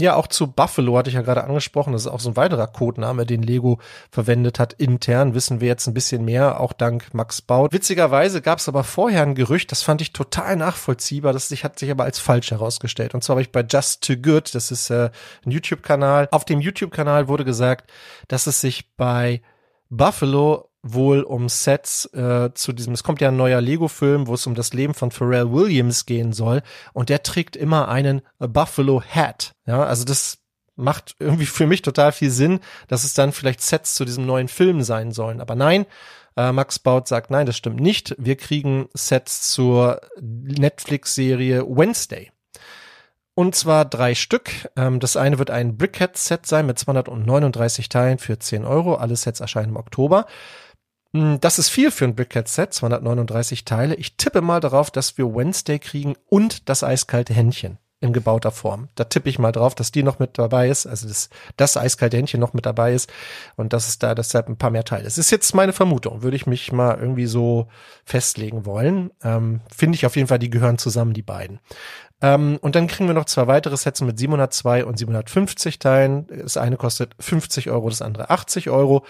Ja, 0.00 0.14
auch 0.14 0.28
zu 0.28 0.46
Buffalo 0.46 0.96
hatte 0.96 1.10
ich 1.10 1.16
ja 1.16 1.22
gerade 1.22 1.42
angesprochen. 1.42 1.92
Das 1.92 2.02
ist 2.02 2.06
auch 2.06 2.20
so 2.20 2.30
ein 2.30 2.36
weiterer 2.36 2.68
Codename, 2.68 3.26
den 3.26 3.42
Lego 3.42 3.80
verwendet 4.12 4.60
hat. 4.60 4.72
Intern 4.74 5.34
wissen 5.34 5.60
wir 5.60 5.66
jetzt 5.66 5.88
ein 5.88 5.94
bisschen 5.94 6.24
mehr, 6.24 6.60
auch 6.60 6.72
dank 6.72 7.12
Max 7.14 7.42
Baut. 7.42 7.72
Witzigerweise 7.72 8.40
gab 8.40 8.60
es 8.60 8.68
aber 8.68 8.84
vorher 8.84 9.22
ein 9.22 9.34
Gerücht, 9.34 9.72
das 9.72 9.82
fand 9.82 10.00
ich 10.00 10.12
total 10.12 10.54
nachvollziehbar. 10.54 11.32
Das 11.32 11.50
hat 11.50 11.80
sich 11.80 11.90
aber 11.90 12.04
als 12.04 12.20
falsch 12.20 12.52
herausgestellt. 12.52 13.14
Und 13.14 13.24
zwar 13.24 13.34
habe 13.34 13.42
ich 13.42 13.50
bei 13.50 13.64
Just 13.68 14.04
Too 14.04 14.16
Good, 14.16 14.54
das 14.54 14.70
ist 14.70 14.88
äh, 14.90 15.10
ein 15.44 15.50
YouTube-Kanal. 15.50 16.28
Auf 16.30 16.44
dem 16.44 16.60
YouTube-Kanal 16.60 17.26
wurde 17.26 17.44
gesagt, 17.44 17.90
dass 18.28 18.46
es 18.46 18.60
sich 18.60 18.94
bei 18.96 19.42
Buffalo 19.90 20.70
wohl 20.92 21.22
um 21.22 21.48
Sets 21.48 22.06
äh, 22.14 22.50
zu 22.54 22.72
diesem, 22.72 22.94
es 22.94 23.02
kommt 23.02 23.20
ja 23.20 23.28
ein 23.28 23.36
neuer 23.36 23.60
Lego-Film, 23.60 24.26
wo 24.26 24.34
es 24.34 24.46
um 24.46 24.54
das 24.54 24.72
Leben 24.72 24.94
von 24.94 25.10
Pharrell 25.10 25.52
Williams 25.52 26.06
gehen 26.06 26.32
soll 26.32 26.62
und 26.92 27.08
der 27.08 27.22
trägt 27.22 27.56
immer 27.56 27.88
einen 27.88 28.22
Buffalo 28.38 29.02
Hat. 29.02 29.52
Ja, 29.66 29.84
also 29.84 30.04
das 30.04 30.38
macht 30.78 31.16
irgendwie 31.18 31.46
für 31.46 31.66
mich 31.66 31.82
total 31.82 32.12
viel 32.12 32.30
Sinn, 32.30 32.60
dass 32.86 33.04
es 33.04 33.14
dann 33.14 33.32
vielleicht 33.32 33.60
Sets 33.60 33.94
zu 33.94 34.04
diesem 34.04 34.24
neuen 34.24 34.48
Film 34.48 34.82
sein 34.82 35.12
sollen. 35.12 35.40
Aber 35.40 35.54
nein, 35.54 35.86
äh, 36.36 36.52
Max 36.52 36.78
Baut 36.78 37.08
sagt, 37.08 37.30
nein, 37.30 37.46
das 37.46 37.56
stimmt 37.56 37.80
nicht. 37.80 38.14
Wir 38.16 38.36
kriegen 38.36 38.88
Sets 38.94 39.50
zur 39.50 40.00
Netflix-Serie 40.20 41.64
Wednesday. 41.68 42.30
Und 43.34 43.54
zwar 43.54 43.84
drei 43.84 44.14
Stück. 44.14 44.50
Ähm, 44.76 45.00
das 45.00 45.16
eine 45.16 45.38
wird 45.38 45.50
ein 45.50 45.76
Brickhead-Set 45.76 46.46
sein 46.46 46.66
mit 46.66 46.78
239 46.78 47.88
Teilen 47.88 48.18
für 48.18 48.38
10 48.38 48.64
Euro. 48.64 48.94
Alle 48.94 49.16
Sets 49.16 49.40
erscheinen 49.40 49.70
im 49.70 49.76
Oktober. 49.76 50.26
Hm, 51.14 51.40
das 51.40 51.58
ist 51.58 51.68
viel 51.68 51.90
für 51.90 52.04
ein 52.04 52.14
Brickhead-Set, 52.14 52.74
239 52.74 53.64
Teile. 53.64 53.94
Ich 53.94 54.16
tippe 54.16 54.40
mal 54.40 54.60
darauf, 54.60 54.90
dass 54.90 55.16
wir 55.16 55.34
Wednesday 55.34 55.78
kriegen 55.78 56.14
und 56.28 56.68
das 56.68 56.84
eiskalte 56.84 57.32
Händchen 57.32 57.78
in 58.00 58.12
gebauter 58.12 58.52
Form. 58.52 58.88
Da 58.94 59.04
tippe 59.04 59.28
ich 59.28 59.38
mal 59.40 59.50
drauf, 59.50 59.74
dass 59.74 59.90
die 59.90 60.04
noch 60.04 60.20
mit 60.20 60.38
dabei 60.38 60.68
ist, 60.68 60.86
also 60.86 61.08
das, 61.08 61.30
das 61.56 61.76
eiskalte 61.76 62.16
Händchen 62.16 62.38
noch 62.38 62.52
mit 62.52 62.64
dabei 62.64 62.92
ist 62.92 63.10
und 63.56 63.72
dass 63.72 63.88
es 63.88 63.98
da 63.98 64.14
deshalb 64.14 64.48
ein 64.48 64.56
paar 64.56 64.70
mehr 64.70 64.84
Teile. 64.84 65.06
Es 65.06 65.18
ist 65.18 65.30
jetzt 65.30 65.52
meine 65.54 65.72
Vermutung, 65.72 66.22
würde 66.22 66.36
ich 66.36 66.46
mich 66.46 66.70
mal 66.70 66.96
irgendwie 66.96 67.26
so 67.26 67.66
festlegen 68.04 68.66
wollen. 68.66 69.10
Ähm, 69.24 69.62
Finde 69.74 69.96
ich 69.96 70.06
auf 70.06 70.14
jeden 70.14 70.28
Fall, 70.28 70.38
die 70.38 70.50
gehören 70.50 70.78
zusammen, 70.78 71.12
die 71.12 71.22
beiden. 71.22 71.58
Ähm, 72.20 72.58
und 72.60 72.76
dann 72.76 72.86
kriegen 72.86 73.08
wir 73.08 73.14
noch 73.14 73.24
zwei 73.24 73.48
weitere 73.48 73.76
Sets 73.76 74.00
mit 74.00 74.18
702 74.18 74.84
und 74.84 74.98
750 74.98 75.80
Teilen. 75.80 76.26
Das 76.28 76.56
eine 76.56 76.76
kostet 76.76 77.16
50 77.18 77.70
Euro, 77.70 77.88
das 77.88 78.02
andere 78.02 78.30
80 78.30 78.70
Euro. 78.70 79.04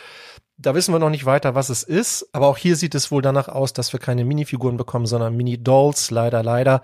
Da 0.60 0.74
wissen 0.74 0.92
wir 0.92 0.98
noch 0.98 1.10
nicht 1.10 1.24
weiter, 1.24 1.54
was 1.54 1.68
es 1.68 1.84
ist, 1.84 2.28
aber 2.32 2.48
auch 2.48 2.56
hier 2.56 2.74
sieht 2.74 2.96
es 2.96 3.12
wohl 3.12 3.22
danach 3.22 3.46
aus, 3.46 3.72
dass 3.72 3.92
wir 3.92 4.00
keine 4.00 4.24
Minifiguren 4.24 4.76
bekommen, 4.76 5.06
sondern 5.06 5.36
Mini-Dolls, 5.36 6.10
leider, 6.10 6.42
leider. 6.42 6.82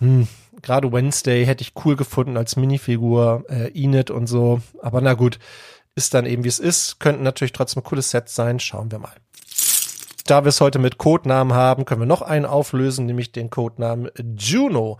Hm, 0.00 0.26
Gerade 0.60 0.92
Wednesday 0.92 1.46
hätte 1.46 1.62
ich 1.62 1.72
cool 1.84 1.94
gefunden 1.94 2.36
als 2.36 2.56
Minifigur, 2.56 3.44
äh, 3.48 3.70
Enid 3.80 4.10
und 4.10 4.26
so, 4.26 4.60
aber 4.82 5.00
na 5.00 5.14
gut, 5.14 5.38
ist 5.94 6.14
dann 6.14 6.26
eben 6.26 6.42
wie 6.42 6.48
es 6.48 6.58
ist, 6.58 6.98
könnten 6.98 7.22
natürlich 7.22 7.52
trotzdem 7.52 7.84
cooles 7.84 8.10
Sets 8.10 8.34
sein, 8.34 8.58
schauen 8.58 8.90
wir 8.90 8.98
mal. 8.98 9.14
Da 10.26 10.44
wir 10.44 10.48
es 10.48 10.60
heute 10.60 10.80
mit 10.80 10.98
Codenamen 10.98 11.54
haben, 11.54 11.84
können 11.84 12.00
wir 12.00 12.06
noch 12.06 12.22
einen 12.22 12.46
auflösen, 12.46 13.06
nämlich 13.06 13.30
den 13.30 13.50
Codenamen 13.50 14.10
Juno. 14.36 14.98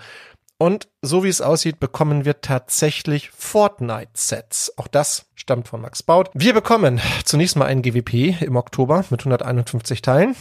Und 0.59 0.89
so 1.03 1.23
wie 1.23 1.29
es 1.29 1.43
aussieht, 1.43 1.81
bekommen 1.81 2.25
wir 2.25 2.41
tatsächlich 2.41 3.31
Fortnite-Sets. 3.31 4.79
Auch 4.79 4.87
das 4.87 5.27
stammt 5.35 5.69
von 5.69 5.83
Max 5.83 6.03
Baut. 6.03 6.31
Wir 6.33 6.55
bekommen 6.55 7.01
zunächst 7.25 7.57
mal 7.57 7.67
einen 7.67 7.83
GWP 7.83 8.43
im 8.43 8.57
Oktober 8.57 9.05
mit 9.11 9.21
151 9.21 10.01
Teilen. 10.01 10.35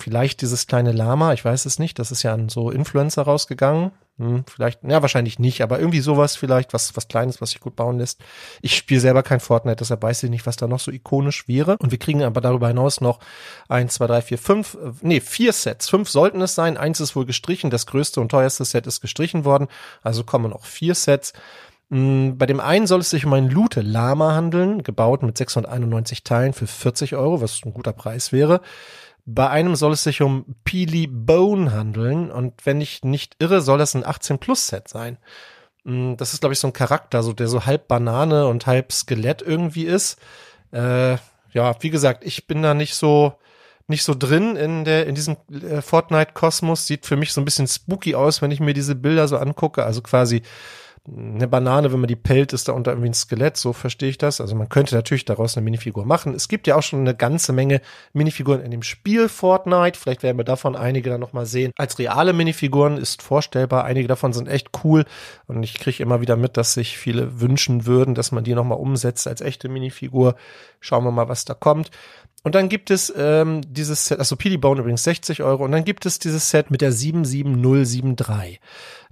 Vielleicht 0.00 0.42
dieses 0.42 0.68
kleine 0.68 0.92
Lama, 0.92 1.32
ich 1.32 1.44
weiß 1.44 1.66
es 1.66 1.80
nicht. 1.80 1.98
Das 1.98 2.12
ist 2.12 2.22
ja 2.22 2.32
an 2.32 2.48
so 2.48 2.70
Influencer 2.70 3.22
rausgegangen. 3.22 3.90
Hm, 4.18 4.44
vielleicht, 4.52 4.82
ja, 4.82 5.00
wahrscheinlich 5.00 5.38
nicht, 5.38 5.62
aber 5.62 5.78
irgendwie 5.78 6.00
sowas 6.00 6.34
vielleicht, 6.34 6.72
was, 6.72 6.96
was 6.96 7.06
Kleines, 7.06 7.40
was 7.40 7.50
sich 7.50 7.60
gut 7.60 7.76
bauen 7.76 7.98
lässt. 7.98 8.20
Ich 8.62 8.76
spiele 8.76 9.00
selber 9.00 9.22
kein 9.22 9.38
Fortnite, 9.38 9.76
deshalb 9.76 10.02
weiß 10.02 10.24
ich 10.24 10.30
nicht, 10.30 10.44
was 10.44 10.56
da 10.56 10.66
noch 10.66 10.80
so 10.80 10.90
ikonisch 10.90 11.46
wäre. 11.46 11.76
Und 11.78 11.92
wir 11.92 11.98
kriegen 11.98 12.24
aber 12.24 12.40
darüber 12.40 12.66
hinaus 12.66 13.00
noch 13.00 13.20
eins, 13.68 13.94
zwei, 13.94 14.08
drei, 14.08 14.20
vier, 14.20 14.38
fünf, 14.38 14.74
äh, 14.74 14.90
nee, 15.02 15.20
vier 15.20 15.52
Sets. 15.52 15.88
Fünf 15.88 16.10
sollten 16.10 16.40
es 16.40 16.56
sein. 16.56 16.76
Eins 16.76 16.98
ist 16.98 17.14
wohl 17.14 17.26
gestrichen. 17.26 17.70
Das 17.70 17.86
größte 17.86 18.20
und 18.20 18.30
teuerste 18.30 18.64
Set 18.64 18.88
ist 18.88 19.00
gestrichen 19.00 19.44
worden. 19.44 19.68
Also 20.02 20.24
kommen 20.24 20.50
noch 20.50 20.64
vier 20.64 20.96
Sets. 20.96 21.32
Hm, 21.90 22.36
bei 22.36 22.46
dem 22.46 22.58
einen 22.58 22.88
soll 22.88 23.00
es 23.00 23.10
sich 23.10 23.24
um 23.24 23.32
ein 23.32 23.48
Lute 23.48 23.82
Lama 23.82 24.34
handeln, 24.34 24.82
gebaut 24.82 25.22
mit 25.22 25.38
691 25.38 26.24
Teilen 26.24 26.52
für 26.52 26.66
40 26.66 27.14
Euro, 27.14 27.40
was 27.40 27.60
ein 27.64 27.72
guter 27.72 27.92
Preis 27.92 28.32
wäre. 28.32 28.60
Bei 29.30 29.50
einem 29.50 29.76
soll 29.76 29.92
es 29.92 30.04
sich 30.04 30.22
um 30.22 30.46
Peely 30.64 31.06
Bone 31.06 31.70
handeln 31.70 32.30
und 32.30 32.64
wenn 32.64 32.80
ich 32.80 33.04
nicht 33.04 33.36
irre, 33.38 33.60
soll 33.60 33.76
das 33.76 33.94
ein 33.94 34.06
18 34.06 34.38
Plus 34.38 34.68
Set 34.68 34.88
sein. 34.88 35.18
Mm, 35.84 36.14
das 36.16 36.32
ist, 36.32 36.40
glaube 36.40 36.54
ich, 36.54 36.58
so 36.58 36.68
ein 36.68 36.72
Charakter, 36.72 37.22
so 37.22 37.34
der 37.34 37.46
so 37.46 37.66
halb 37.66 37.88
Banane 37.88 38.46
und 38.46 38.66
halb 38.66 38.90
Skelett 38.90 39.42
irgendwie 39.42 39.84
ist. 39.84 40.18
Äh, 40.72 41.18
ja, 41.52 41.76
wie 41.80 41.90
gesagt, 41.90 42.24
ich 42.24 42.46
bin 42.46 42.62
da 42.62 42.72
nicht 42.72 42.94
so 42.94 43.34
nicht 43.86 44.02
so 44.02 44.14
drin 44.14 44.56
in 44.56 44.86
der 44.86 45.06
in 45.06 45.14
diesem 45.14 45.36
äh, 45.50 45.82
Fortnite 45.82 46.32
Kosmos. 46.32 46.86
Sieht 46.86 47.04
für 47.04 47.16
mich 47.16 47.34
so 47.34 47.42
ein 47.42 47.44
bisschen 47.44 47.66
spooky 47.66 48.14
aus, 48.14 48.40
wenn 48.40 48.50
ich 48.50 48.60
mir 48.60 48.72
diese 48.72 48.94
Bilder 48.94 49.28
so 49.28 49.36
angucke. 49.36 49.84
Also 49.84 50.00
quasi 50.00 50.40
eine 51.16 51.48
Banane, 51.48 51.92
wenn 51.92 52.00
man 52.00 52.08
die 52.08 52.16
pellt, 52.16 52.52
ist 52.52 52.68
da 52.68 52.72
unter 52.72 52.92
irgendwie 52.92 53.10
ein 53.10 53.14
Skelett, 53.14 53.56
so 53.56 53.72
verstehe 53.72 54.10
ich 54.10 54.18
das. 54.18 54.40
Also 54.40 54.54
man 54.54 54.68
könnte 54.68 54.94
natürlich 54.94 55.24
daraus 55.24 55.56
eine 55.56 55.64
Minifigur 55.64 56.04
machen. 56.04 56.34
Es 56.34 56.48
gibt 56.48 56.66
ja 56.66 56.76
auch 56.76 56.82
schon 56.82 57.00
eine 57.00 57.14
ganze 57.14 57.52
Menge 57.52 57.80
Minifiguren 58.12 58.60
in 58.60 58.70
dem 58.70 58.82
Spiel 58.82 59.28
Fortnite. 59.28 59.98
Vielleicht 59.98 60.22
werden 60.22 60.36
wir 60.36 60.44
davon 60.44 60.76
einige 60.76 61.10
dann 61.10 61.20
nochmal 61.20 61.46
sehen. 61.46 61.72
Als 61.76 61.98
reale 61.98 62.32
Minifiguren 62.32 62.96
ist 62.96 63.22
vorstellbar. 63.22 63.84
Einige 63.84 64.08
davon 64.08 64.32
sind 64.32 64.48
echt 64.48 64.70
cool. 64.84 65.04
Und 65.46 65.62
ich 65.62 65.74
kriege 65.74 66.02
immer 66.02 66.20
wieder 66.20 66.36
mit, 66.36 66.56
dass 66.56 66.74
sich 66.74 66.98
viele 66.98 67.40
wünschen 67.40 67.86
würden, 67.86 68.14
dass 68.14 68.32
man 68.32 68.44
die 68.44 68.54
nochmal 68.54 68.78
umsetzt 68.78 69.26
als 69.26 69.40
echte 69.40 69.68
Minifigur. 69.68 70.34
Schauen 70.80 71.04
wir 71.04 71.12
mal, 71.12 71.28
was 71.28 71.44
da 71.44 71.54
kommt. 71.54 71.90
Und 72.44 72.54
dann 72.54 72.68
gibt 72.68 72.90
es 72.90 73.12
ähm, 73.16 73.62
dieses 73.66 74.06
Set, 74.06 74.20
also 74.20 74.36
PD 74.36 74.56
Bone 74.58 74.80
übrigens 74.80 75.04
60 75.04 75.42
Euro. 75.42 75.64
Und 75.64 75.72
dann 75.72 75.84
gibt 75.84 76.06
es 76.06 76.18
dieses 76.18 76.50
Set 76.50 76.70
mit 76.70 76.80
der 76.80 76.92
77073. 76.92 78.60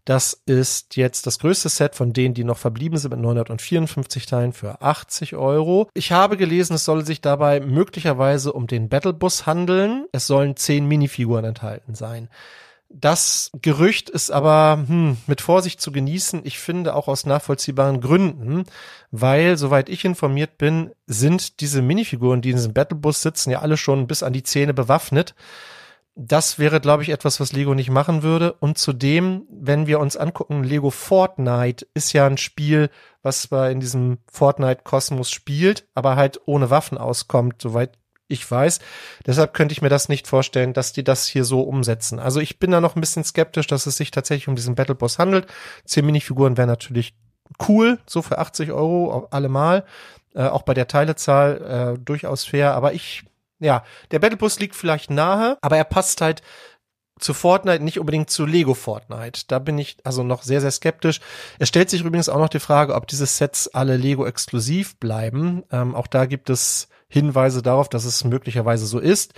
Das 0.06 0.40
ist 0.46 0.94
jetzt 0.94 1.26
das 1.26 1.40
größte 1.40 1.68
Set 1.68 1.96
von 1.96 2.12
denen, 2.12 2.32
die 2.32 2.44
noch 2.44 2.58
verblieben 2.58 2.96
sind 2.96 3.10
mit 3.10 3.18
954 3.18 4.24
Teilen 4.26 4.52
für 4.52 4.80
80 4.80 5.34
Euro. 5.34 5.90
Ich 5.94 6.12
habe 6.12 6.36
gelesen, 6.36 6.74
es 6.74 6.84
soll 6.84 7.04
sich 7.04 7.20
dabei 7.20 7.58
möglicherweise 7.58 8.52
um 8.52 8.68
den 8.68 8.88
Battlebus 8.88 9.46
handeln. 9.46 10.06
Es 10.12 10.28
sollen 10.28 10.54
zehn 10.54 10.86
Minifiguren 10.86 11.44
enthalten 11.44 11.96
sein. 11.96 12.28
Das 12.88 13.50
Gerücht 13.62 14.08
ist 14.08 14.30
aber 14.30 14.84
hm, 14.86 15.16
mit 15.26 15.40
Vorsicht 15.40 15.80
zu 15.80 15.90
genießen. 15.90 16.42
Ich 16.44 16.60
finde 16.60 16.94
auch 16.94 17.08
aus 17.08 17.26
nachvollziehbaren 17.26 18.00
Gründen, 18.00 18.62
weil, 19.10 19.56
soweit 19.56 19.88
ich 19.88 20.04
informiert 20.04 20.56
bin, 20.56 20.92
sind 21.08 21.60
diese 21.60 21.82
Minifiguren, 21.82 22.42
die 22.42 22.50
in 22.50 22.56
diesem 22.56 22.74
Battlebus 22.74 23.22
sitzen, 23.22 23.50
ja 23.50 23.58
alle 23.58 23.76
schon 23.76 24.06
bis 24.06 24.22
an 24.22 24.32
die 24.32 24.44
Zähne 24.44 24.72
bewaffnet. 24.72 25.34
Das 26.18 26.58
wäre, 26.58 26.80
glaube 26.80 27.02
ich, 27.02 27.10
etwas, 27.10 27.40
was 27.40 27.52
Lego 27.52 27.74
nicht 27.74 27.90
machen 27.90 28.22
würde. 28.22 28.54
Und 28.54 28.78
zudem, 28.78 29.46
wenn 29.50 29.86
wir 29.86 30.00
uns 30.00 30.16
angucken, 30.16 30.64
Lego 30.64 30.88
Fortnite 30.88 31.86
ist 31.92 32.14
ja 32.14 32.26
ein 32.26 32.38
Spiel, 32.38 32.88
was 33.22 33.42
zwar 33.42 33.70
in 33.70 33.80
diesem 33.80 34.16
Fortnite-Kosmos 34.32 35.30
spielt, 35.30 35.86
aber 35.94 36.16
halt 36.16 36.40
ohne 36.46 36.70
Waffen 36.70 36.96
auskommt, 36.96 37.60
soweit 37.60 37.98
ich 38.28 38.50
weiß. 38.50 38.80
Deshalb 39.26 39.52
könnte 39.52 39.72
ich 39.72 39.82
mir 39.82 39.90
das 39.90 40.08
nicht 40.08 40.26
vorstellen, 40.26 40.72
dass 40.72 40.94
die 40.94 41.04
das 41.04 41.26
hier 41.26 41.44
so 41.44 41.60
umsetzen. 41.60 42.18
Also 42.18 42.40
ich 42.40 42.58
bin 42.58 42.70
da 42.70 42.80
noch 42.80 42.96
ein 42.96 43.00
bisschen 43.00 43.22
skeptisch, 43.22 43.66
dass 43.66 43.84
es 43.84 43.98
sich 43.98 44.10
tatsächlich 44.10 44.48
um 44.48 44.56
diesen 44.56 44.74
Battle 44.74 44.94
Boss 44.94 45.18
handelt. 45.18 45.46
Zehn 45.84 46.06
Minifiguren 46.06 46.56
wären 46.56 46.68
natürlich 46.68 47.14
cool, 47.68 47.98
so 48.06 48.22
für 48.22 48.38
80 48.38 48.72
Euro 48.72 49.28
allemal. 49.30 49.84
Äh, 50.34 50.44
auch 50.48 50.62
bei 50.62 50.72
der 50.72 50.88
Teilezahl 50.88 51.96
äh, 51.96 51.98
durchaus 52.02 52.44
fair. 52.46 52.74
Aber 52.74 52.94
ich 52.94 53.24
ja, 53.58 53.84
der 54.10 54.18
Battlebus 54.18 54.58
liegt 54.60 54.74
vielleicht 54.74 55.10
nahe, 55.10 55.58
aber 55.60 55.76
er 55.76 55.84
passt 55.84 56.20
halt 56.20 56.42
zu 57.18 57.32
Fortnite, 57.32 57.82
nicht 57.82 57.98
unbedingt 57.98 58.28
zu 58.28 58.44
Lego 58.44 58.74
Fortnite. 58.74 59.42
Da 59.48 59.58
bin 59.58 59.78
ich 59.78 59.96
also 60.04 60.22
noch 60.22 60.42
sehr, 60.42 60.60
sehr 60.60 60.70
skeptisch. 60.70 61.20
Es 61.58 61.68
stellt 61.68 61.88
sich 61.88 62.02
übrigens 62.02 62.28
auch 62.28 62.38
noch 62.38 62.50
die 62.50 62.60
Frage, 62.60 62.94
ob 62.94 63.06
diese 63.06 63.24
Sets 63.24 63.68
alle 63.68 63.96
Lego 63.96 64.26
exklusiv 64.26 64.98
bleiben. 64.98 65.62
Ähm, 65.70 65.94
auch 65.94 66.06
da 66.06 66.26
gibt 66.26 66.50
es 66.50 66.88
Hinweise 67.08 67.62
darauf, 67.62 67.88
dass 67.88 68.04
es 68.04 68.24
möglicherweise 68.24 68.84
so 68.84 68.98
ist. 68.98 69.32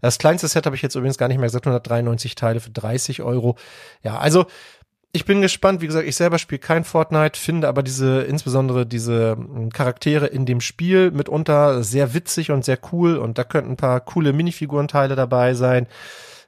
Das 0.00 0.18
kleinste 0.18 0.46
Set 0.46 0.66
habe 0.66 0.76
ich 0.76 0.82
jetzt 0.82 0.94
übrigens 0.94 1.18
gar 1.18 1.28
nicht 1.28 1.38
mehr 1.38 1.46
gesagt, 1.46 1.66
193 1.66 2.34
Teile 2.34 2.60
für 2.60 2.70
30 2.70 3.22
Euro. 3.22 3.56
Ja, 4.02 4.18
also 4.18 4.46
ich 5.14 5.24
bin 5.24 5.40
gespannt. 5.40 5.80
Wie 5.80 5.86
gesagt, 5.86 6.08
ich 6.08 6.16
selber 6.16 6.38
spiele 6.38 6.58
kein 6.58 6.82
Fortnite, 6.82 7.38
finde 7.38 7.68
aber 7.68 7.84
diese, 7.84 8.22
insbesondere 8.22 8.84
diese 8.84 9.36
hm, 9.36 9.70
Charaktere 9.70 10.26
in 10.26 10.44
dem 10.44 10.60
Spiel 10.60 11.12
mitunter 11.12 11.84
sehr 11.84 12.14
witzig 12.14 12.50
und 12.50 12.64
sehr 12.64 12.78
cool 12.92 13.16
und 13.16 13.38
da 13.38 13.44
könnten 13.44 13.72
ein 13.72 13.76
paar 13.76 14.00
coole 14.00 14.32
Minifigurenteile 14.32 15.14
dabei 15.14 15.54
sein. 15.54 15.86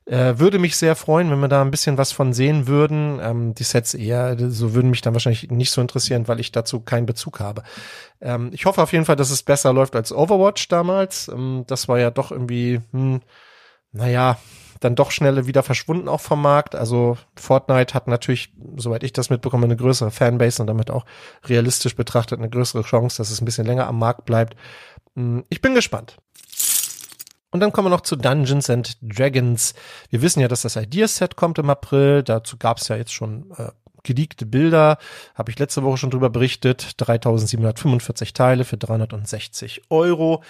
Äh, 0.04 0.38
würde 0.38 0.58
mich 0.58 0.76
sehr 0.76 0.96
freuen, 0.96 1.30
wenn 1.30 1.38
wir 1.38 1.48
da 1.48 1.62
ein 1.62 1.70
bisschen 1.70 1.96
was 1.96 2.10
von 2.10 2.32
sehen 2.32 2.66
würden. 2.66 3.20
Ähm, 3.22 3.54
die 3.54 3.62
Sets 3.62 3.94
eher, 3.94 4.36
so 4.50 4.74
würden 4.74 4.90
mich 4.90 5.00
dann 5.00 5.14
wahrscheinlich 5.14 5.48
nicht 5.50 5.70
so 5.70 5.80
interessieren, 5.80 6.26
weil 6.26 6.40
ich 6.40 6.50
dazu 6.50 6.80
keinen 6.80 7.06
Bezug 7.06 7.38
habe. 7.38 7.62
Ähm, 8.20 8.50
ich 8.52 8.66
hoffe 8.66 8.82
auf 8.82 8.92
jeden 8.92 9.04
Fall, 9.04 9.16
dass 9.16 9.30
es 9.30 9.44
besser 9.44 9.72
läuft 9.72 9.94
als 9.94 10.12
Overwatch 10.12 10.66
damals. 10.68 11.28
Ähm, 11.28 11.64
das 11.68 11.86
war 11.86 12.00
ja 12.00 12.10
doch 12.10 12.32
irgendwie, 12.32 12.80
hm, 12.92 13.20
naja, 13.92 14.38
dann 14.80 14.94
doch 14.94 15.10
schnell 15.10 15.46
wieder 15.46 15.62
verschwunden 15.62 16.08
auch 16.08 16.20
vom 16.20 16.42
Markt. 16.42 16.74
Also 16.74 17.16
Fortnite 17.36 17.94
hat 17.94 18.06
natürlich, 18.08 18.52
soweit 18.76 19.02
ich 19.02 19.12
das 19.12 19.30
mitbekomme, 19.30 19.64
eine 19.64 19.76
größere 19.76 20.10
Fanbase 20.10 20.62
und 20.62 20.66
damit 20.66 20.90
auch 20.90 21.04
realistisch 21.44 21.96
betrachtet 21.96 22.38
eine 22.38 22.50
größere 22.50 22.82
Chance, 22.82 23.18
dass 23.18 23.30
es 23.30 23.40
ein 23.40 23.44
bisschen 23.44 23.66
länger 23.66 23.86
am 23.86 23.98
Markt 23.98 24.24
bleibt. 24.24 24.56
Hm, 25.14 25.44
ich 25.48 25.60
bin 25.60 25.74
gespannt. 25.74 26.16
Und 27.50 27.60
dann 27.60 27.72
kommen 27.72 27.86
wir 27.86 27.90
noch 27.90 28.02
zu 28.02 28.16
Dungeons 28.16 28.68
and 28.68 28.98
Dragons. 29.00 29.74
Wir 30.10 30.20
wissen 30.20 30.40
ja, 30.40 30.48
dass 30.48 30.62
das 30.62 30.76
Ideaset 30.76 31.36
kommt 31.36 31.58
im 31.58 31.70
April. 31.70 32.22
Dazu 32.22 32.56
gab 32.58 32.78
es 32.78 32.88
ja 32.88 32.96
jetzt 32.96 33.14
schon 33.14 33.50
äh, 33.56 33.70
geleakte 34.02 34.46
Bilder. 34.46 34.98
Habe 35.34 35.50
ich 35.50 35.58
letzte 35.58 35.82
Woche 35.82 35.96
schon 35.96 36.10
drüber 36.10 36.28
berichtet. 36.28 36.92
3745 36.98 38.32
Teile 38.32 38.64
für 38.64 38.76
360 38.76 39.82
Euro 39.90 40.42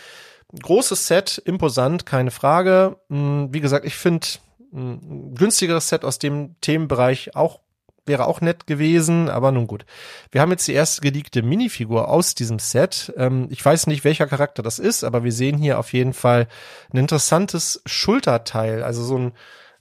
großes 0.62 1.06
Set, 1.06 1.42
imposant, 1.44 2.06
keine 2.06 2.30
Frage. 2.30 2.96
Hm, 3.08 3.48
wie 3.52 3.60
gesagt, 3.60 3.84
ich 3.84 3.96
finde 3.96 4.26
ein 4.72 5.34
günstigeres 5.34 5.88
Set 5.88 6.04
aus 6.04 6.18
dem 6.18 6.56
Themenbereich 6.60 7.34
auch 7.34 7.60
wäre 8.06 8.26
auch 8.26 8.40
nett 8.40 8.66
gewesen, 8.66 9.28
aber 9.28 9.50
nun 9.50 9.66
gut. 9.66 9.84
Wir 10.30 10.40
haben 10.40 10.52
jetzt 10.52 10.68
die 10.68 10.72
erste 10.72 11.00
geleakte 11.00 11.42
Minifigur 11.42 12.08
aus 12.08 12.34
diesem 12.34 12.58
Set. 12.58 13.12
Ähm, 13.16 13.48
ich 13.50 13.64
weiß 13.64 13.88
nicht, 13.88 14.04
welcher 14.04 14.26
Charakter 14.26 14.62
das 14.62 14.78
ist, 14.78 15.04
aber 15.04 15.24
wir 15.24 15.32
sehen 15.32 15.58
hier 15.58 15.78
auf 15.78 15.92
jeden 15.92 16.12
Fall 16.12 16.46
ein 16.92 16.98
interessantes 16.98 17.82
Schulterteil, 17.84 18.82
also 18.82 19.02
so 19.02 19.18
ein 19.18 19.32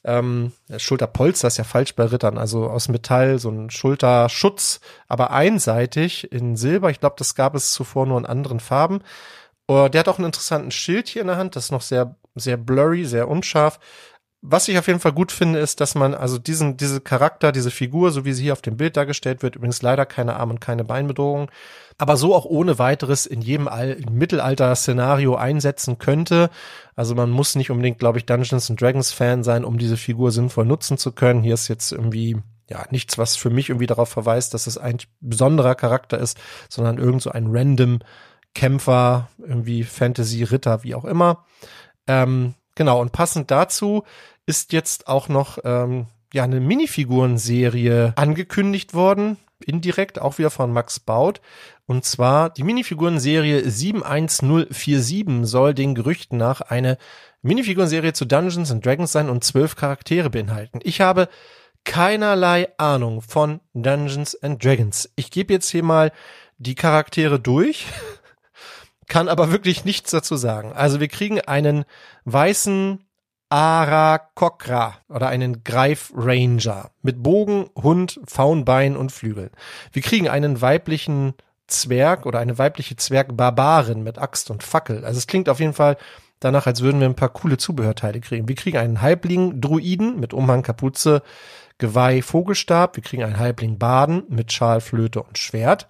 ähm, 0.04 0.51
Schulterpolster 0.78 1.47
ist 1.47 1.58
ja 1.58 1.63
falsch 1.63 1.95
bei 1.95 2.06
Rittern, 2.06 2.38
also 2.38 2.69
aus 2.69 2.89
Metall, 2.89 3.39
so 3.39 3.49
ein 3.49 3.71
Schulterschutz, 3.71 4.80
aber 5.08 5.32
einseitig 5.32 6.32
in 6.32 6.56
Silber. 6.56 6.91
Ich 6.91 6.99
glaube, 6.99 7.15
das 7.17 7.34
gab 7.34 7.56
es 7.56 7.73
zuvor 7.73 8.06
nur 8.06 8.19
in 8.19 8.25
anderen 8.28 8.60
Farben. 8.60 9.01
Uh, 9.69 9.89
der 9.89 9.99
hat 9.99 10.08
auch 10.08 10.17
einen 10.19 10.28
interessanten 10.28 10.71
Schild 10.71 11.08
hier 11.08 11.21
in 11.21 11.28
der 11.28 11.38
Hand, 11.38 11.56
das 11.56 11.65
ist 11.65 11.71
noch 11.71 11.82
sehr, 11.82 12.15
sehr 12.36 12.58
blurry, 12.58 13.06
sehr 13.06 13.28
unscharf. 13.28 13.80
Was 14.47 14.67
ich 14.67 14.78
auf 14.78 14.86
jeden 14.86 14.99
Fall 14.99 15.13
gut 15.13 15.32
finde, 15.32 15.58
ist, 15.58 15.82
dass 15.82 15.95
man 15.95 16.13
also 16.13 16.38
diesen, 16.38 16.78
diese 16.78 17.01
Charakter, 17.01 17.51
diese 17.51 17.71
Figur, 17.71 18.12
so 18.12 18.25
wie 18.25 18.34
sie 18.34 18.43
hier 18.43 18.54
auf 18.54 18.62
dem 18.62 18.78
Bild 18.78 18.95
dargestellt 18.95 19.41
wird, 19.41 19.56
übrigens 19.56 19.82
leider 19.82 20.06
keine 20.06 20.36
Arm- 20.36 20.51
und 20.51 20.62
keine 20.62 20.84
Beinbedrohung, 20.84 21.49
aber 21.97 22.15
so 22.15 22.36
auch 22.36 22.45
ohne 22.45 22.78
weiteres 22.78 23.25
in 23.25 23.41
jedem 23.41 23.67
All 23.67 23.97
Mittelalter-Szenario 24.08 25.36
einsetzen 25.36 25.97
könnte. 25.97 26.51
Also 26.95 27.15
man 27.15 27.32
muss 27.32 27.56
nicht 27.56 27.71
unbedingt, 27.71 27.97
glaube 27.97 28.19
ich, 28.19 28.28
Dungeons 28.28 28.69
and 28.69 28.80
Dragons 28.80 29.12
Fan 29.12 29.43
sein, 29.43 29.65
um 29.65 29.80
diese 29.80 29.97
Figur 29.97 30.32
sinnvoll 30.32 30.65
nutzen 30.65 30.99
zu 30.99 31.12
können. 31.12 31.41
Hier 31.41 31.56
ist 31.56 31.67
jetzt 31.67 31.91
irgendwie 31.91 32.38
ja, 32.69 32.86
nichts, 32.91 33.17
was 33.17 33.36
für 33.36 33.49
mich 33.49 33.69
irgendwie 33.69 33.88
darauf 33.88 34.10
verweist, 34.10 34.54
dass 34.54 34.67
es 34.67 34.78
ein 34.78 34.97
besonderer 35.21 35.73
Charakter 35.73 36.19
ist, 36.19 36.38
sondern 36.69 36.99
irgend 36.99 37.23
so 37.23 37.32
ein 37.32 37.47
random 37.49 37.99
Kämpfer, 38.56 39.30
irgendwie 39.38 39.84
Fantasy-Ritter, 39.84 40.84
wie 40.84 40.96
auch 40.96 41.06
immer. 41.06 41.46
Ähm, 42.08 42.56
genau, 42.74 43.00
und 43.00 43.12
passend 43.12 43.52
dazu 43.52 44.04
ist 44.48 44.74
jetzt 44.74 45.08
auch 45.08 45.30
noch 45.30 45.60
ähm, 45.63 46.08
ja 46.34 46.44
eine 46.44 46.60
Minifigurenserie 46.60 48.13
angekündigt 48.15 48.96
worden, 48.96 49.38
indirekt 49.63 50.20
auch 50.20 50.39
wieder 50.39 50.50
von 50.50 50.74
Max 50.74 51.00
Baut. 51.00 51.41
Und 51.86 52.04
zwar 52.06 52.50
die 52.50 52.63
Minifigurenserie 52.63 53.70
71047 53.70 55.46
soll 55.48 55.74
den 55.74 55.94
Gerüchten 55.94 56.38
nach 56.38 56.62
eine 56.62 56.98
Minifigurenserie 57.44 58.13
zu 58.13 58.26
Dungeons 58.26 58.72
and 58.72 58.84
Dragons 58.84 59.12
sein 59.12 59.30
und 59.30 59.44
zwölf 59.44 59.76
Charaktere 59.76 60.32
beinhalten. 60.32 60.80
Ich 60.84 61.02
habe 61.02 61.30
keinerlei 61.84 62.70
Ahnung 62.78 63.22
von 63.22 63.60
Dungeons 63.74 64.36
and 64.41 64.63
Dragons. 64.63 65.12
Ich 65.15 65.30
gebe 65.30 65.54
jetzt 65.54 65.70
hier 65.70 65.84
mal 65.84 66.12
die 66.58 66.76
Charaktere 66.76 67.39
durch 67.39 67.86
kann 69.08 69.28
aber 69.28 69.52
wirklich 69.52 69.86
nichts 69.86 70.12
dazu 70.12 70.36
sagen. 70.36 70.74
Also 70.74 71.00
wir 71.00 71.08
kriegen 71.08 71.41
einen 71.41 71.86
weißen 72.26 73.06
Arakokra 73.50 74.96
oder 75.08 75.28
einen 75.28 75.63
Greif-Ranger 75.63 76.91
mit 77.02 77.22
Bogen, 77.22 77.70
Hund, 77.76 78.20
Faunbein 78.28 78.98
und 78.98 79.12
Flügeln. 79.12 79.52
Wir 79.91 80.02
kriegen 80.02 80.28
einen 80.28 80.62
weiblichen 80.62 81.36
Zwerg 81.68 82.26
oder 82.26 82.39
eine 82.39 82.58
weibliche 82.58 82.96
Zwergbarbarin 82.96 84.04
mit 84.04 84.18
Axt 84.18 84.50
und 84.50 84.63
Fackel. 84.63 85.06
Also 85.06 85.18
es 85.18 85.28
klingt 85.28 85.50
auf 85.50 85.60
jeden 85.60 85.74
Fall 85.74 85.98
danach, 86.39 86.68
als 86.68 86.82
würden 86.82 87.00
wir 87.00 87.08
ein 87.08 87.15
paar 87.15 87.30
coole 87.30 87.58
Zubehörteile 87.58 88.20
kriegen. 88.20 88.48
Wir 88.48 88.56
kriegen 88.56 88.78
einen 88.78 89.02
Halbling-Druiden 89.02 90.20
mit 90.20 90.34
Umhang, 90.34 90.63
Kapuze, 90.63 91.22
Geweih, 91.78 92.22
Vogelstab. 92.22 92.96
Wir 92.96 93.04
kriegen 93.04 93.24
einen 93.24 93.39
Halbling-Baden 93.39 94.24
mit 94.30 94.52
Schal, 94.52 94.82
Flöte 94.82 95.22
und 95.22 95.38
Schwert. 95.38 95.88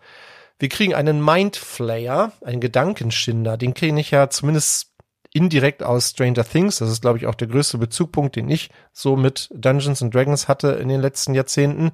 Wir 0.59 0.69
kriegen 0.69 0.95
einen 0.95 1.23
Mindflayer, 1.23 2.31
einen 2.41 2.61
Gedankenschinder. 2.61 3.57
Den 3.57 3.73
kenne 3.73 3.99
ich 3.99 4.11
ja 4.11 4.29
zumindest 4.29 4.93
indirekt 5.33 5.83
aus 5.83 6.11
Stranger 6.11 6.45
Things. 6.45 6.77
Das 6.77 6.89
ist, 6.89 7.01
glaube 7.01 7.17
ich, 7.17 7.27
auch 7.27 7.35
der 7.35 7.49
größte 7.49 7.77
Bezugpunkt, 7.77 8.37
den 8.37 8.49
ich 8.49 8.69
so 8.93 9.17
mit 9.17 9.49
Dungeons 9.53 10.01
and 10.01 10.15
Dragons 10.15 10.47
hatte 10.47 10.69
in 10.69 10.87
den 10.87 11.01
letzten 11.01 11.35
Jahrzehnten. 11.35 11.91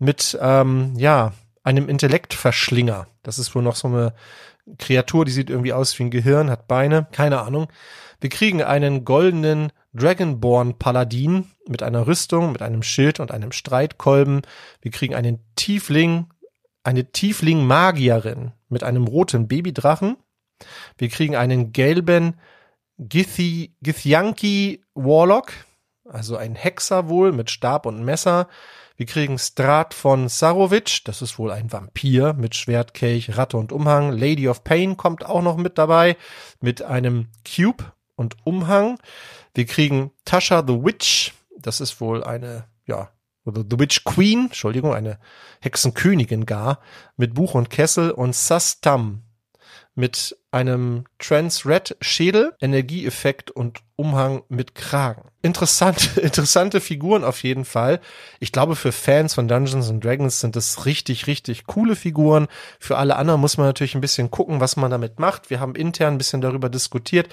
Mit, 0.00 0.36
ähm, 0.40 0.94
ja, 0.96 1.32
einem 1.62 1.88
Intellektverschlinger. 1.88 3.06
Das 3.22 3.38
ist 3.38 3.54
wohl 3.54 3.62
noch 3.62 3.76
so 3.76 3.88
eine 3.88 4.12
Kreatur, 4.78 5.24
die 5.24 5.32
sieht 5.32 5.50
irgendwie 5.50 5.72
aus 5.72 5.98
wie 5.98 6.04
ein 6.04 6.10
Gehirn, 6.10 6.50
hat 6.50 6.66
Beine, 6.66 7.06
keine 7.12 7.40
Ahnung. 7.42 7.68
Wir 8.20 8.30
kriegen 8.30 8.62
einen 8.62 9.04
goldenen 9.04 9.70
Dragonborn 9.92 10.78
Paladin 10.78 11.50
mit 11.68 11.82
einer 11.82 12.06
Rüstung, 12.06 12.52
mit 12.52 12.62
einem 12.62 12.82
Schild 12.82 13.20
und 13.20 13.30
einem 13.30 13.52
Streitkolben. 13.52 14.42
Wir 14.80 14.90
kriegen 14.90 15.14
einen 15.14 15.38
Tiefling 15.56 16.26
eine 16.84 17.10
Tiefling-Magierin 17.10 18.52
mit 18.68 18.84
einem 18.84 19.06
roten 19.06 19.48
Babydrachen. 19.48 20.16
Wir 20.98 21.08
kriegen 21.08 21.34
einen 21.34 21.72
gelben 21.72 22.38
Githi, 22.98 23.74
Githyanki 23.82 24.84
Warlock, 24.94 25.52
also 26.08 26.36
ein 26.36 26.54
Hexer 26.54 27.08
wohl 27.08 27.32
mit 27.32 27.50
Stab 27.50 27.86
und 27.86 28.04
Messer. 28.04 28.48
Wir 28.96 29.06
kriegen 29.06 29.38
Strat 29.38 29.92
von 29.92 30.28
Sarovic, 30.28 31.00
das 31.04 31.20
ist 31.20 31.38
wohl 31.38 31.50
ein 31.50 31.72
Vampir 31.72 32.34
mit 32.34 32.54
Schwert, 32.54 32.94
Kelch, 32.94 33.36
Ratte 33.36 33.56
und 33.56 33.72
Umhang. 33.72 34.12
Lady 34.12 34.48
of 34.48 34.62
Pain 34.62 34.96
kommt 34.96 35.26
auch 35.26 35.42
noch 35.42 35.56
mit 35.56 35.78
dabei 35.78 36.16
mit 36.60 36.82
einem 36.82 37.28
Cube 37.44 37.92
und 38.14 38.36
Umhang. 38.44 39.00
Wir 39.54 39.66
kriegen 39.66 40.12
Tasha 40.24 40.62
the 40.64 40.84
Witch, 40.84 41.32
das 41.58 41.80
ist 41.80 42.00
wohl 42.00 42.22
eine, 42.22 42.66
ja, 42.86 43.10
The 43.44 43.78
Witch 43.78 44.04
Queen, 44.04 44.46
Entschuldigung, 44.46 44.94
eine 44.94 45.18
Hexenkönigin 45.60 46.46
gar, 46.46 46.80
mit 47.16 47.34
Buch 47.34 47.54
und 47.54 47.70
Kessel 47.70 48.10
und 48.10 48.34
Sastam 48.34 49.22
mit 49.94 50.36
einem 50.50 51.04
Trans-Red 51.18 51.96
Schädel, 52.00 52.54
Energieeffekt 52.60 53.50
und 53.50 53.80
Umhang 53.96 54.42
mit 54.48 54.74
Kragen. 54.74 55.28
Interessante, 55.42 56.20
interessante 56.20 56.80
Figuren 56.80 57.22
auf 57.22 57.42
jeden 57.44 57.64
Fall. 57.64 58.00
Ich 58.40 58.50
glaube, 58.50 58.74
für 58.74 58.92
Fans 58.92 59.34
von 59.34 59.46
Dungeons 59.46 59.90
and 59.90 60.04
Dragons 60.04 60.40
sind 60.40 60.56
das 60.56 60.86
richtig, 60.86 61.26
richtig 61.26 61.66
coole 61.66 61.94
Figuren. 61.94 62.48
Für 62.80 62.98
alle 62.98 63.16
anderen 63.16 63.40
muss 63.40 63.56
man 63.56 63.66
natürlich 63.66 63.94
ein 63.94 64.00
bisschen 64.00 64.30
gucken, 64.30 64.60
was 64.60 64.76
man 64.76 64.90
damit 64.90 65.20
macht. 65.20 65.50
Wir 65.50 65.60
haben 65.60 65.76
intern 65.76 66.14
ein 66.14 66.18
bisschen 66.18 66.40
darüber 66.40 66.68
diskutiert. 66.68 67.28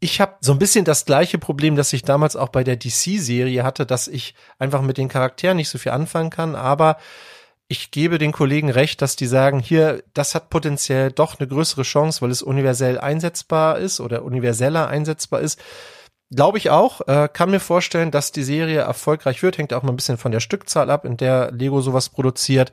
Ich 0.00 0.20
habe 0.20 0.36
so 0.40 0.52
ein 0.52 0.58
bisschen 0.58 0.84
das 0.84 1.04
gleiche 1.04 1.38
Problem, 1.38 1.76
das 1.76 1.92
ich 1.92 2.02
damals 2.02 2.36
auch 2.36 2.48
bei 2.48 2.64
der 2.64 2.76
DC-Serie 2.76 3.64
hatte, 3.64 3.86
dass 3.86 4.08
ich 4.08 4.34
einfach 4.58 4.82
mit 4.82 4.98
den 4.98 5.08
Charakteren 5.08 5.56
nicht 5.56 5.68
so 5.68 5.78
viel 5.78 5.92
anfangen 5.92 6.30
kann, 6.30 6.54
aber 6.54 6.98
ich 7.68 7.90
gebe 7.90 8.18
den 8.18 8.32
Kollegen 8.32 8.70
recht, 8.70 9.02
dass 9.02 9.16
die 9.16 9.26
sagen, 9.26 9.58
hier, 9.58 10.02
das 10.14 10.34
hat 10.34 10.50
potenziell 10.50 11.10
doch 11.10 11.38
eine 11.38 11.48
größere 11.48 11.82
Chance, 11.82 12.22
weil 12.22 12.30
es 12.30 12.42
universell 12.42 12.98
einsetzbar 12.98 13.78
ist 13.78 14.00
oder 14.00 14.22
universeller 14.22 14.88
einsetzbar 14.88 15.40
ist. 15.40 15.60
Glaube 16.30 16.58
ich 16.58 16.70
auch. 16.70 17.06
Äh, 17.06 17.28
kann 17.32 17.50
mir 17.50 17.60
vorstellen, 17.60 18.10
dass 18.10 18.32
die 18.32 18.42
Serie 18.42 18.80
erfolgreich 18.80 19.42
wird. 19.42 19.58
Hängt 19.58 19.72
auch 19.72 19.82
mal 19.82 19.92
ein 19.92 19.96
bisschen 19.96 20.18
von 20.18 20.32
der 20.32 20.40
Stückzahl 20.40 20.90
ab, 20.90 21.04
in 21.04 21.16
der 21.16 21.50
Lego 21.52 21.80
sowas 21.80 22.08
produziert. 22.08 22.72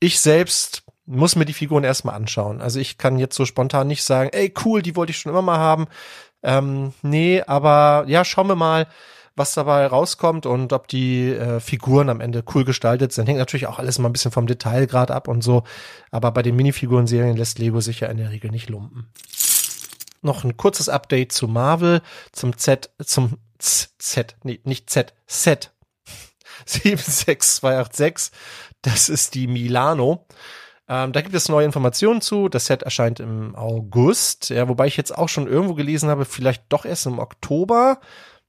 Ich 0.00 0.20
selbst 0.20 0.82
muss 1.06 1.36
mir 1.36 1.44
die 1.44 1.52
Figuren 1.52 1.84
erstmal 1.84 2.16
anschauen. 2.16 2.60
Also 2.60 2.80
ich 2.80 2.98
kann 2.98 3.18
jetzt 3.18 3.36
so 3.36 3.44
spontan 3.44 3.86
nicht 3.86 4.02
sagen, 4.02 4.30
ey, 4.32 4.52
cool, 4.64 4.82
die 4.82 4.96
wollte 4.96 5.12
ich 5.12 5.18
schon 5.18 5.30
immer 5.30 5.42
mal 5.42 5.58
haben. 5.58 5.86
Ähm, 6.46 6.92
nee, 7.02 7.42
aber 7.42 8.04
ja, 8.06 8.24
schauen 8.24 8.46
wir 8.46 8.54
mal 8.54 8.86
was 9.34 9.52
dabei 9.52 9.86
rauskommt 9.86 10.46
und 10.46 10.72
ob 10.72 10.88
die 10.88 11.30
äh, 11.30 11.60
Figuren 11.60 12.08
am 12.08 12.20
Ende 12.20 12.42
cool 12.54 12.64
gestaltet 12.64 13.12
sind. 13.12 13.26
Hängt 13.26 13.38
natürlich 13.38 13.66
auch 13.66 13.78
alles 13.78 13.98
mal 13.98 14.08
ein 14.08 14.12
bisschen 14.12 14.30
vom 14.30 14.46
Detailgrad 14.46 15.10
ab 15.10 15.28
und 15.28 15.42
so. 15.42 15.64
Aber 16.10 16.30
bei 16.30 16.42
den 16.42 16.56
Minifiguren-Serien 16.56 17.36
lässt 17.36 17.58
Lego 17.58 17.80
sich 17.80 18.00
ja 18.00 18.08
in 18.08 18.16
der 18.16 18.30
Regel 18.30 18.50
nicht 18.50 18.70
lumpen. 18.70 19.12
Noch 20.22 20.44
ein 20.44 20.56
kurzes 20.56 20.88
Update 20.88 21.32
zu 21.32 21.48
Marvel, 21.48 22.00
zum 22.32 22.56
Z, 22.56 22.90
zum 23.04 23.36
Z, 23.58 23.90
Z 23.98 24.36
nee, 24.44 24.60
nicht 24.64 24.88
Z, 24.88 25.14
Z 25.26 25.72
76286. 26.64 28.30
Das 28.82 29.08
ist 29.08 29.34
die 29.34 29.48
Milano. 29.48 30.26
Ähm, 30.88 31.12
da 31.12 31.20
gibt 31.20 31.34
es 31.34 31.48
neue 31.48 31.64
Informationen 31.64 32.20
zu. 32.20 32.48
Das 32.48 32.66
Set 32.66 32.82
erscheint 32.82 33.20
im 33.20 33.56
August, 33.56 34.50
ja, 34.50 34.68
wobei 34.68 34.86
ich 34.86 34.96
jetzt 34.96 35.16
auch 35.16 35.28
schon 35.28 35.48
irgendwo 35.48 35.74
gelesen 35.74 36.08
habe, 36.08 36.24
vielleicht 36.24 36.64
doch 36.68 36.84
erst 36.84 37.06
im 37.06 37.18
Oktober. 37.18 38.00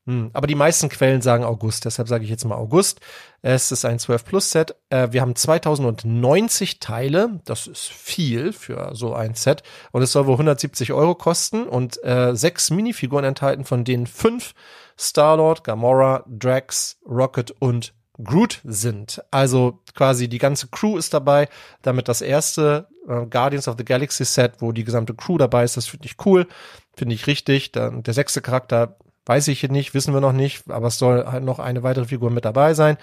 Hm, 0.07 0.29
aber 0.33 0.47
die 0.47 0.55
meisten 0.55 0.87
Quellen 0.87 1.21
sagen 1.21 1.43
August, 1.43 1.83
deshalb 1.83 2.07
sage 2.07 2.23
ich 2.23 2.29
jetzt 2.29 2.45
mal 2.45 2.55
August. 2.55 3.01
Es 3.41 3.73
ist 3.73 3.83
ein 3.83 3.99
12 3.99 4.23
Plus 4.23 4.51
Set. 4.51 4.73
Äh, 4.89 5.09
wir 5.11 5.19
haben 5.19 5.35
2090 5.35 6.79
Teile, 6.79 7.41
das 7.43 7.67
ist 7.67 7.87
viel 7.87 8.53
für 8.53 8.91
so 8.95 9.13
ein 9.13 9.35
Set. 9.35 9.63
Und 9.91 10.03
es 10.03 10.13
soll 10.13 10.25
wohl 10.25 10.35
170 10.35 10.93
Euro 10.93 11.13
kosten 11.13 11.63
und 11.67 12.01
äh, 12.05 12.33
sechs 12.35 12.69
Minifiguren 12.69 13.25
enthalten, 13.25 13.65
von 13.65 13.83
denen 13.83 14.07
fünf 14.07 14.53
Star-Lord, 14.97 15.65
Gamora, 15.65 16.23
Drax, 16.27 16.99
Rocket 17.05 17.51
und 17.59 17.93
Groot 18.23 18.61
sind. 18.63 19.23
Also 19.31 19.79
quasi 19.95 20.27
die 20.27 20.37
ganze 20.37 20.67
Crew 20.67 20.97
ist 20.97 21.13
dabei. 21.13 21.49
Damit 21.81 22.07
das 22.07 22.21
erste 22.21 22.87
äh, 23.07 23.25
Guardians 23.25 23.67
of 23.67 23.75
the 23.77 23.85
Galaxy 23.85 24.25
Set, 24.25 24.53
wo 24.59 24.71
die 24.71 24.83
gesamte 24.83 25.13
Crew 25.13 25.37
dabei 25.37 25.63
ist, 25.63 25.77
das 25.77 25.87
finde 25.87 26.05
ich 26.05 26.15
cool. 26.25 26.47
Finde 26.95 27.15
ich 27.15 27.27
richtig. 27.27 27.71
Dann 27.71 28.03
der 28.03 28.13
sechste 28.13 28.41
Charakter 28.41 28.97
Weiß 29.27 29.49
ich 29.49 29.61
nicht, 29.63 29.93
wissen 29.93 30.13
wir 30.13 30.21
noch 30.21 30.31
nicht, 30.31 30.71
aber 30.71 30.87
es 30.87 30.97
soll 30.97 31.25
halt 31.25 31.43
noch 31.43 31.59
eine 31.59 31.83
weitere 31.83 32.05
Figur 32.05 32.31
mit 32.31 32.45
dabei 32.45 32.73
sein. 32.73 32.97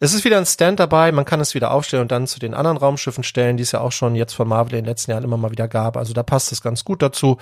Es 0.00 0.14
ist 0.14 0.24
wieder 0.24 0.38
ein 0.38 0.46
Stand 0.46 0.78
dabei, 0.78 1.10
man 1.10 1.24
kann 1.24 1.40
es 1.40 1.56
wieder 1.56 1.72
aufstellen 1.72 2.02
und 2.02 2.12
dann 2.12 2.28
zu 2.28 2.38
den 2.38 2.54
anderen 2.54 2.76
Raumschiffen 2.76 3.24
stellen, 3.24 3.56
die 3.56 3.64
es 3.64 3.72
ja 3.72 3.80
auch 3.80 3.90
schon 3.90 4.14
jetzt 4.14 4.32
von 4.32 4.46
Marvel 4.46 4.74
in 4.74 4.84
den 4.84 4.88
letzten 4.88 5.10
Jahren 5.10 5.24
immer 5.24 5.36
mal 5.36 5.50
wieder 5.50 5.66
gab. 5.66 5.96
Also 5.96 6.12
da 6.12 6.22
passt 6.22 6.52
es 6.52 6.62
ganz 6.62 6.84
gut 6.84 7.02
dazu. 7.02 7.38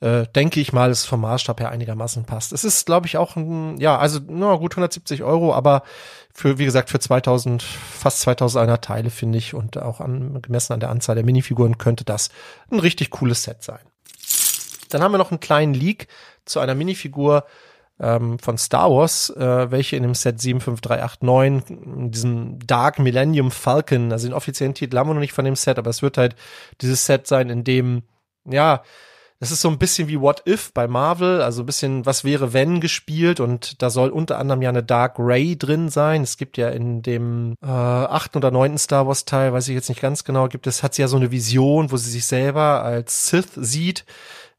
Äh, 0.00 0.26
denke 0.34 0.60
ich 0.60 0.74
mal, 0.74 0.90
es 0.90 1.06
vom 1.06 1.22
Maßstab 1.22 1.60
her 1.60 1.70
einigermaßen 1.70 2.24
passt. 2.24 2.52
Es 2.52 2.62
ist, 2.62 2.84
glaube 2.84 3.06
ich, 3.06 3.16
auch 3.16 3.36
ein, 3.36 3.78
ja, 3.78 3.96
also 3.96 4.20
nur 4.20 4.58
gut 4.58 4.72
170 4.72 5.22
Euro, 5.22 5.54
aber 5.54 5.82
für, 6.34 6.58
wie 6.58 6.66
gesagt, 6.66 6.90
für 6.90 7.00
2000, 7.00 7.62
fast 7.62 8.20
2000 8.20 8.82
Teile 8.82 9.08
finde 9.08 9.38
ich 9.38 9.54
und 9.54 9.78
auch 9.78 10.00
an, 10.00 10.42
gemessen 10.42 10.74
an 10.74 10.80
der 10.80 10.90
Anzahl 10.90 11.14
der 11.14 11.24
Minifiguren 11.24 11.78
könnte 11.78 12.04
das 12.04 12.28
ein 12.70 12.80
richtig 12.80 13.10
cooles 13.10 13.44
Set 13.44 13.62
sein. 13.62 13.80
Dann 14.90 15.02
haben 15.02 15.12
wir 15.12 15.18
noch 15.18 15.30
einen 15.30 15.40
kleinen 15.40 15.72
Leak 15.72 16.08
zu 16.44 16.60
einer 16.60 16.74
Minifigur 16.74 17.44
ähm, 18.00 18.38
von 18.38 18.58
Star 18.58 18.90
Wars, 18.90 19.30
äh, 19.30 19.70
welche 19.70 19.96
in 19.96 20.02
dem 20.02 20.14
Set 20.14 20.40
75389, 20.40 21.70
in 21.70 22.10
diesem 22.10 22.58
Dark 22.66 22.98
Millennium 22.98 23.50
Falcon, 23.50 24.12
also 24.12 24.26
den 24.26 24.34
offiziellen 24.34 24.74
Titel 24.74 24.98
haben 24.98 25.08
wir 25.08 25.14
noch 25.14 25.20
nicht 25.20 25.32
von 25.32 25.44
dem 25.44 25.56
Set, 25.56 25.78
aber 25.78 25.90
es 25.90 26.02
wird 26.02 26.18
halt 26.18 26.34
dieses 26.80 27.06
Set 27.06 27.26
sein, 27.26 27.50
in 27.50 27.64
dem, 27.64 28.02
ja, 28.44 28.82
das 29.40 29.50
ist 29.50 29.60
so 29.60 29.68
ein 29.68 29.78
bisschen 29.78 30.08
wie 30.08 30.20
What 30.20 30.42
If 30.46 30.72
bei 30.72 30.86
Marvel, 30.88 31.42
also 31.42 31.64
ein 31.64 31.66
bisschen 31.66 32.06
Was 32.06 32.24
wäre 32.24 32.52
wenn 32.52 32.80
gespielt 32.80 33.40
und 33.40 33.82
da 33.82 33.90
soll 33.90 34.08
unter 34.08 34.38
anderem 34.38 34.62
ja 34.62 34.70
eine 34.70 34.82
Dark 34.82 35.16
Ray 35.18 35.58
drin 35.58 35.90
sein. 35.90 36.22
Es 36.22 36.38
gibt 36.38 36.56
ja 36.56 36.70
in 36.70 37.02
dem 37.02 37.54
äh, 37.62 37.66
achten 37.66 38.38
oder 38.38 38.50
neunten 38.50 38.78
Star 38.78 39.06
Wars 39.06 39.24
Teil, 39.24 39.52
weiß 39.52 39.68
ich 39.68 39.74
jetzt 39.74 39.88
nicht 39.88 40.00
ganz 40.00 40.24
genau, 40.24 40.48
gibt 40.48 40.66
es, 40.66 40.82
hat 40.82 40.94
sie 40.94 41.02
ja 41.02 41.08
so 41.08 41.16
eine 41.16 41.30
Vision, 41.30 41.90
wo 41.90 41.96
sie 41.96 42.10
sich 42.10 42.24
selber 42.24 42.82
als 42.84 43.28
Sith 43.28 43.50
sieht 43.56 44.06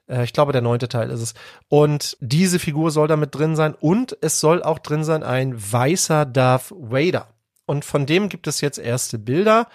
ich 0.08 0.34
glaube, 0.34 0.52
der 0.52 0.62
neunte 0.62 0.88
Teil 0.88 1.10
ist 1.10 1.22
es. 1.22 1.34
Und 1.68 2.18
diese 2.20 2.60
Figur 2.60 2.92
soll 2.92 3.08
da 3.08 3.18
mit 3.18 3.34
drin 3.34 3.56
sein. 3.56 3.74
Und 3.74 4.18
es 4.22 4.40
soll 4.40 4.62
auch 4.62 4.80
drin 4.80 5.04
sein 5.04 5.24
ein 5.24 5.56
weißer 5.56 6.26
Darth 6.26 6.72
Vader. 6.72 7.28
Und 7.66 7.86
von 7.86 8.06
dem 8.06 8.30
gibt 8.30 8.48
es 8.48 8.62
jetzt 8.62 8.78
erste 8.78 9.18
Bilder. 9.18 9.68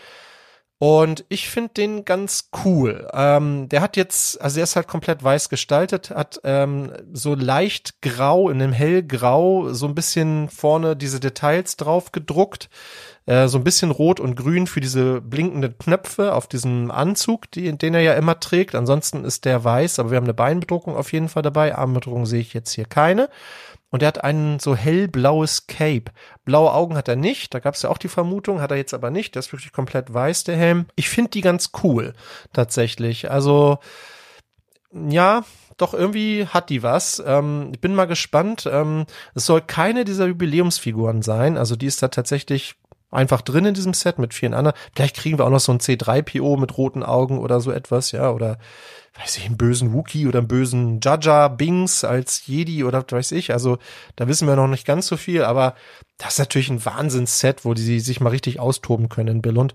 Und 0.82 1.26
ich 1.28 1.50
finde 1.50 1.74
den 1.74 2.06
ganz 2.06 2.48
cool. 2.64 3.06
Ähm, 3.12 3.68
der 3.68 3.82
hat 3.82 3.98
jetzt, 3.98 4.40
also 4.40 4.60
er 4.60 4.64
ist 4.64 4.76
halt 4.76 4.88
komplett 4.88 5.22
weiß 5.22 5.50
gestaltet, 5.50 6.08
hat 6.08 6.40
ähm, 6.42 6.90
so 7.12 7.34
leicht 7.34 8.00
grau, 8.00 8.48
in 8.48 8.62
einem 8.62 8.72
hellgrau, 8.72 9.74
so 9.74 9.86
ein 9.86 9.94
bisschen 9.94 10.48
vorne 10.48 10.96
diese 10.96 11.20
Details 11.20 11.76
drauf 11.76 12.12
gedruckt. 12.12 12.70
Äh, 13.26 13.48
so 13.48 13.58
ein 13.58 13.64
bisschen 13.64 13.90
rot 13.90 14.20
und 14.20 14.34
grün 14.34 14.66
für 14.66 14.80
diese 14.80 15.20
blinkenden 15.20 15.76
Knöpfe 15.76 16.34
auf 16.34 16.46
diesem 16.46 16.90
Anzug, 16.90 17.50
die, 17.50 17.70
den 17.76 17.94
er 17.94 18.00
ja 18.00 18.14
immer 18.14 18.40
trägt. 18.40 18.74
Ansonsten 18.74 19.24
ist 19.24 19.44
der 19.44 19.62
weiß, 19.62 19.98
aber 19.98 20.10
wir 20.10 20.16
haben 20.16 20.24
eine 20.24 20.34
Beinbedruckung 20.34 20.96
auf 20.96 21.12
jeden 21.12 21.28
Fall 21.28 21.42
dabei. 21.42 21.76
Armbedruckung 21.76 22.24
sehe 22.24 22.40
ich 22.40 22.54
jetzt 22.54 22.72
hier 22.72 22.86
keine. 22.86 23.28
Und 23.90 24.02
er 24.02 24.08
hat 24.08 24.22
ein 24.22 24.58
so 24.60 24.76
hellblaues 24.76 25.66
Cape. 25.66 26.12
Blaue 26.44 26.72
Augen 26.72 26.96
hat 26.96 27.08
er 27.08 27.16
nicht. 27.16 27.52
Da 27.52 27.58
gab 27.58 27.74
es 27.74 27.82
ja 27.82 27.90
auch 27.90 27.98
die 27.98 28.08
Vermutung, 28.08 28.60
hat 28.60 28.70
er 28.70 28.76
jetzt 28.76 28.94
aber 28.94 29.10
nicht. 29.10 29.34
Der 29.34 29.40
ist 29.40 29.52
wirklich 29.52 29.72
komplett 29.72 30.14
weiß, 30.14 30.44
der 30.44 30.56
Helm. 30.56 30.86
Ich 30.94 31.08
finde 31.08 31.30
die 31.30 31.40
ganz 31.40 31.70
cool, 31.82 32.14
tatsächlich. 32.52 33.30
Also, 33.30 33.78
ja, 34.92 35.44
doch 35.76 35.94
irgendwie 35.94 36.46
hat 36.46 36.70
die 36.70 36.82
was. 36.82 37.22
Ähm, 37.24 37.70
ich 37.72 37.80
bin 37.80 37.94
mal 37.94 38.06
gespannt. 38.06 38.68
Ähm, 38.70 39.06
es 39.34 39.46
soll 39.46 39.60
keine 39.60 40.04
dieser 40.04 40.26
Jubiläumsfiguren 40.26 41.22
sein. 41.22 41.56
Also 41.56 41.74
die 41.74 41.86
ist 41.86 42.02
da 42.02 42.08
tatsächlich 42.08 42.76
einfach 43.10 43.40
drin 43.40 43.64
in 43.64 43.74
diesem 43.74 43.94
Set 43.94 44.18
mit 44.18 44.34
vielen 44.34 44.54
anderen. 44.54 44.76
Vielleicht 44.94 45.16
kriegen 45.16 45.38
wir 45.38 45.46
auch 45.46 45.50
noch 45.50 45.60
so 45.60 45.72
ein 45.72 45.80
C3PO 45.80 46.58
mit 46.58 46.76
roten 46.76 47.02
Augen 47.02 47.38
oder 47.38 47.60
so 47.60 47.72
etwas, 47.72 48.12
ja, 48.12 48.30
oder 48.30 48.58
weiß 49.20 49.36
ich, 49.36 49.46
einen 49.46 49.56
bösen 49.56 49.92
Wookie 49.92 50.26
oder 50.26 50.38
einen 50.38 50.48
bösen 50.48 51.00
Jaja 51.02 51.48
Bings 51.48 52.04
als 52.04 52.46
Jedi 52.46 52.84
oder 52.84 53.04
weiß 53.08 53.32
ich. 53.32 53.52
Also 53.52 53.78
da 54.16 54.28
wissen 54.28 54.48
wir 54.48 54.56
noch 54.56 54.68
nicht 54.68 54.86
ganz 54.86 55.06
so 55.06 55.16
viel, 55.16 55.44
aber 55.44 55.74
das 56.18 56.34
ist 56.34 56.38
natürlich 56.38 56.70
ein 56.70 56.84
Wahnsinnsset, 56.84 57.64
wo 57.64 57.74
die 57.74 58.00
sich 58.00 58.20
mal 58.20 58.30
richtig 58.30 58.60
austoben 58.60 59.08
können 59.08 59.36
in 59.36 59.42
Billund. 59.42 59.74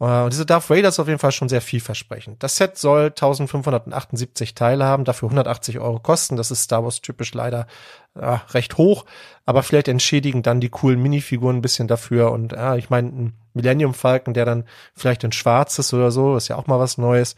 Äh, 0.00 0.22
und 0.22 0.32
diese 0.32 0.46
Darth 0.46 0.70
Vader 0.70 0.88
ist 0.88 0.98
auf 0.98 1.08
jeden 1.08 1.18
Fall 1.18 1.32
schon 1.32 1.48
sehr 1.48 1.60
vielversprechend. 1.60 2.42
Das 2.42 2.56
Set 2.56 2.78
soll 2.78 3.06
1578 3.06 4.54
Teile 4.54 4.84
haben, 4.84 5.04
dafür 5.04 5.28
180 5.28 5.78
Euro 5.78 5.98
kosten. 5.98 6.36
Das 6.36 6.50
ist 6.50 6.62
Star 6.62 6.84
Wars 6.84 7.00
typisch 7.00 7.34
leider 7.34 7.66
ja, 8.14 8.42
recht 8.50 8.78
hoch, 8.78 9.04
aber 9.44 9.62
vielleicht 9.62 9.88
entschädigen 9.88 10.42
dann 10.42 10.60
die 10.60 10.70
coolen 10.70 11.00
Minifiguren 11.00 11.56
ein 11.56 11.62
bisschen 11.62 11.88
dafür. 11.88 12.32
Und 12.32 12.52
ja, 12.52 12.76
ich 12.76 12.90
meine, 12.90 13.08
ein 13.08 13.32
Millennium 13.54 13.94
Falcon, 13.94 14.34
der 14.34 14.44
dann 14.44 14.64
vielleicht 14.94 15.24
in 15.24 15.32
schwarz 15.32 15.78
ist 15.78 15.92
oder 15.92 16.10
so, 16.10 16.36
ist 16.36 16.48
ja 16.48 16.56
auch 16.56 16.66
mal 16.66 16.78
was 16.78 16.98
Neues. 16.98 17.36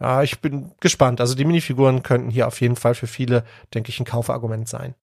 Ja, 0.00 0.22
ich 0.22 0.40
bin 0.40 0.72
gespannt. 0.80 1.20
Also 1.20 1.34
die 1.34 1.44
Minifiguren 1.44 2.02
könnten 2.02 2.30
hier 2.30 2.46
auf 2.46 2.60
jeden 2.60 2.76
Fall 2.76 2.94
für 2.94 3.06
viele, 3.06 3.44
denke 3.74 3.90
ich, 3.90 4.00
ein 4.00 4.06
Kaufargument 4.06 4.68
sein. 4.68 4.94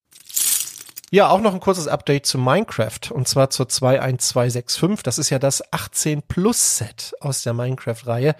Ja, 1.09 1.29
auch 1.29 1.39
noch 1.39 1.53
ein 1.53 1.61
kurzes 1.61 1.87
Update 1.87 2.25
zu 2.25 2.37
Minecraft 2.37 3.11
und 3.11 3.27
zwar 3.27 3.49
zur 3.49 3.69
21265. 3.69 5.03
Das 5.03 5.17
ist 5.17 5.29
ja 5.29 5.39
das 5.39 5.63
18 5.71 6.23
Plus 6.23 6.77
Set 6.77 7.13
aus 7.21 7.43
der 7.43 7.53
Minecraft-Reihe. 7.53 8.35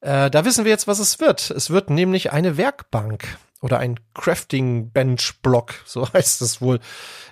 Äh, 0.00 0.30
da 0.30 0.44
wissen 0.44 0.64
wir 0.64 0.72
jetzt, 0.72 0.88
was 0.88 0.98
es 0.98 1.20
wird. 1.20 1.50
Es 1.50 1.70
wird 1.70 1.90
nämlich 1.90 2.32
eine 2.32 2.56
Werkbank 2.56 3.38
oder 3.60 3.78
ein 3.78 4.00
Crafting 4.14 4.90
Bench 4.90 5.40
Block, 5.42 5.74
so 5.84 6.10
heißt 6.12 6.42
es 6.42 6.60
wohl, 6.60 6.80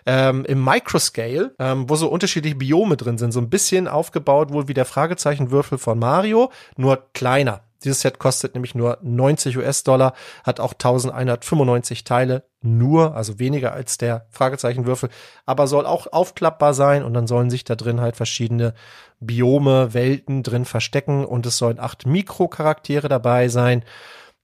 ähm, 0.07 0.45
im 0.45 0.63
Microscale, 0.63 1.55
ähm, 1.59 1.89
wo 1.89 1.97
so 1.97 2.09
unterschiedliche 2.09 2.57
Biome 2.57 2.97
drin 2.97 3.19
sind, 3.19 3.33
so 3.33 3.41
ein 3.41 3.51
bisschen 3.51 3.89
aufgebaut 3.89 4.53
wohl 4.53 4.69
wie 4.69 4.75
der 4.75 4.85
Fragezeichenwürfel 4.85 5.79
von 5.79 5.99
Mario, 5.99 6.53
nur 6.77 7.09
kleiner. 7.15 7.63
Dieses 7.85 8.01
Set 8.01 8.19
kostet 8.19 8.55
nämlich 8.55 8.75
nur 8.75 8.99
90 9.03 9.57
US-Dollar, 9.57 10.15
hat 10.45 10.61
auch 10.61 10.73
1195 10.73 12.05
Teile, 12.05 12.45
nur, 12.61 13.15
also 13.15 13.39
weniger 13.39 13.73
als 13.73 13.99
der 13.99 14.27
Fragezeichenwürfel, 14.31 15.11
aber 15.47 15.67
soll 15.67 15.87
auch 15.87 16.13
aufklappbar 16.13 16.75
sein 16.75 17.05
und 17.05 17.15
dann 17.15 17.29
sollen 17.29 17.51
sich 17.51 17.65
da 17.65 17.77
drin 17.77 18.01
halt 18.01 18.17
verschiedene 18.17 18.75
Biome, 19.21 19.95
Welten 19.95 20.43
drin 20.43 20.65
verstecken 20.65 21.25
und 21.25 21.47
es 21.47 21.57
sollen 21.57 21.79
acht 21.79 22.07
Mikrocharaktere 22.07 23.09
dabei 23.09 23.49
sein. 23.49 23.85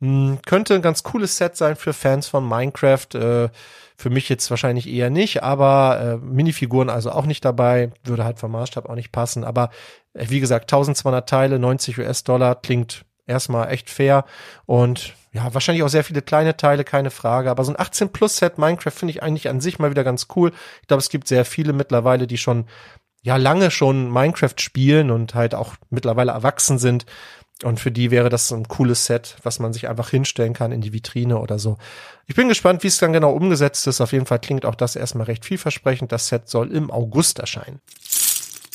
Hm, 0.00 0.38
könnte 0.46 0.74
ein 0.74 0.82
ganz 0.82 1.02
cooles 1.02 1.36
Set 1.36 1.56
sein 1.56 1.76
für 1.76 1.92
Fans 1.92 2.28
von 2.28 2.48
Minecraft. 2.48 3.14
Äh, 3.14 3.48
für 3.96 4.10
mich 4.10 4.28
jetzt 4.28 4.50
wahrscheinlich 4.50 4.88
eher 4.88 5.08
nicht, 5.08 5.42
aber 5.42 6.00
äh, 6.00 6.16
Minifiguren 6.16 6.90
also 6.90 7.12
auch 7.12 7.26
nicht 7.26 7.44
dabei, 7.44 7.92
würde 8.02 8.24
halt 8.24 8.40
vom 8.40 8.50
Maßstab 8.52 8.88
auch 8.88 8.96
nicht 8.96 9.12
passen. 9.12 9.44
Aber 9.44 9.70
äh, 10.14 10.26
wie 10.28 10.40
gesagt, 10.40 10.64
1200 10.64 11.28
Teile, 11.28 11.58
90 11.58 11.98
US-Dollar 11.98 12.56
klingt 12.56 13.04
erstmal 13.26 13.70
echt 13.70 13.90
fair 13.90 14.24
und 14.66 15.14
ja, 15.32 15.52
wahrscheinlich 15.52 15.82
auch 15.82 15.88
sehr 15.88 16.04
viele 16.04 16.22
kleine 16.22 16.56
Teile, 16.56 16.84
keine 16.84 17.10
Frage. 17.10 17.50
Aber 17.50 17.64
so 17.64 17.72
ein 17.72 17.80
18 17.80 18.10
Plus 18.10 18.36
Set 18.36 18.56
Minecraft 18.56 18.92
finde 18.92 19.10
ich 19.10 19.22
eigentlich 19.22 19.48
an 19.48 19.60
sich 19.60 19.80
mal 19.80 19.90
wieder 19.90 20.04
ganz 20.04 20.28
cool. 20.36 20.52
Ich 20.82 20.86
glaube, 20.86 21.00
es 21.00 21.08
gibt 21.08 21.26
sehr 21.26 21.44
viele 21.44 21.72
mittlerweile, 21.72 22.28
die 22.28 22.38
schon 22.38 22.66
ja 23.22 23.36
lange 23.36 23.72
schon 23.72 24.12
Minecraft 24.12 24.54
spielen 24.58 25.10
und 25.10 25.34
halt 25.34 25.54
auch 25.54 25.74
mittlerweile 25.90 26.30
erwachsen 26.32 26.78
sind. 26.78 27.04
Und 27.62 27.80
für 27.80 27.90
die 27.90 28.10
wäre 28.10 28.28
das 28.28 28.48
so 28.48 28.54
ein 28.54 28.68
cooles 28.68 29.06
Set, 29.06 29.36
was 29.42 29.58
man 29.58 29.72
sich 29.72 29.88
einfach 29.88 30.10
hinstellen 30.10 30.52
kann 30.52 30.72
in 30.72 30.80
die 30.80 30.92
Vitrine 30.92 31.38
oder 31.38 31.58
so. 31.58 31.78
Ich 32.26 32.34
bin 32.34 32.48
gespannt, 32.48 32.82
wie 32.82 32.88
es 32.88 32.98
dann 32.98 33.12
genau 33.12 33.32
umgesetzt 33.32 33.86
ist. 33.86 34.00
Auf 34.00 34.12
jeden 34.12 34.26
Fall 34.26 34.40
klingt 34.40 34.64
auch 34.64 34.74
das 34.74 34.96
erstmal 34.96 35.26
recht 35.26 35.44
vielversprechend. 35.44 36.12
Das 36.12 36.28
Set 36.28 36.48
soll 36.48 36.70
im 36.70 36.90
August 36.90 37.38
erscheinen. 37.38 37.80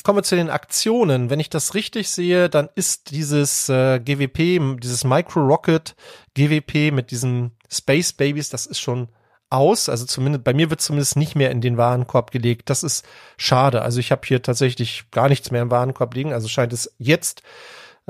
Kommen 0.02 0.18
wir 0.18 0.22
zu 0.22 0.36
den 0.36 0.50
Aktionen. 0.50 1.30
Wenn 1.30 1.40
ich 1.40 1.50
das 1.50 1.74
richtig 1.74 2.10
sehe, 2.10 2.48
dann 2.48 2.68
ist 2.74 3.10
dieses 3.10 3.68
äh, 3.68 4.00
GWP, 4.00 4.80
dieses 4.80 5.04
Micro 5.04 5.40
Rocket 5.40 5.94
GWP 6.34 6.92
mit 6.92 7.10
diesen 7.10 7.52
Space 7.70 8.12
Babies, 8.12 8.48
das 8.48 8.66
ist 8.66 8.80
schon 8.80 9.08
aus. 9.50 9.88
Also 9.88 10.06
zumindest 10.06 10.44
bei 10.44 10.54
mir 10.54 10.70
wird 10.70 10.80
zumindest 10.80 11.16
nicht 11.16 11.34
mehr 11.34 11.50
in 11.50 11.60
den 11.60 11.76
Warenkorb 11.76 12.30
gelegt. 12.30 12.70
Das 12.70 12.82
ist 12.82 13.04
schade. 13.36 13.82
Also 13.82 14.00
ich 14.00 14.12
habe 14.12 14.22
hier 14.24 14.42
tatsächlich 14.42 15.04
gar 15.10 15.28
nichts 15.28 15.50
mehr 15.50 15.62
im 15.62 15.70
Warenkorb 15.70 16.14
liegen. 16.14 16.32
Also 16.32 16.48
scheint 16.48 16.72
es 16.72 16.94
jetzt 16.98 17.42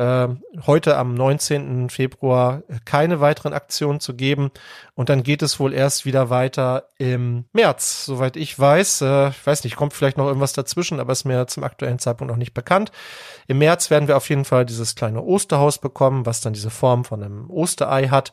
äh, 0.00 0.28
heute 0.66 0.96
am 0.96 1.12
19. 1.12 1.90
Februar 1.90 2.62
keine 2.86 3.20
weiteren 3.20 3.52
Aktionen 3.52 4.00
zu 4.00 4.14
geben. 4.14 4.50
Und 4.94 5.10
dann 5.10 5.22
geht 5.22 5.42
es 5.42 5.60
wohl 5.60 5.74
erst 5.74 6.06
wieder 6.06 6.30
weiter 6.30 6.84
im 6.96 7.44
März, 7.52 8.06
soweit 8.06 8.36
ich 8.36 8.58
weiß. 8.58 9.02
Äh, 9.02 9.28
ich 9.28 9.46
weiß 9.46 9.62
nicht, 9.64 9.76
kommt 9.76 9.92
vielleicht 9.92 10.16
noch 10.16 10.26
irgendwas 10.26 10.54
dazwischen, 10.54 11.00
aber 11.00 11.12
ist 11.12 11.26
mir 11.26 11.46
zum 11.48 11.64
aktuellen 11.64 11.98
Zeitpunkt 11.98 12.30
noch 12.30 12.38
nicht 12.38 12.54
bekannt. 12.54 12.92
Im 13.46 13.58
März 13.58 13.90
werden 13.90 14.08
wir 14.08 14.16
auf 14.16 14.30
jeden 14.30 14.46
Fall 14.46 14.64
dieses 14.64 14.94
kleine 14.94 15.22
Osterhaus 15.22 15.76
bekommen, 15.76 16.24
was 16.24 16.40
dann 16.40 16.54
diese 16.54 16.70
Form 16.70 17.04
von 17.04 17.22
einem 17.22 17.50
Osterei 17.50 18.08
hat 18.08 18.32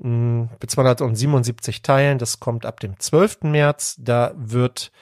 hm, 0.00 0.48
mit 0.60 0.70
277 0.70 1.82
Teilen. 1.82 2.18
Das 2.18 2.38
kommt 2.38 2.64
ab 2.64 2.78
dem 2.78 3.00
12. 3.00 3.42
März. 3.42 3.96
Da 3.98 4.32
wird, 4.36 4.92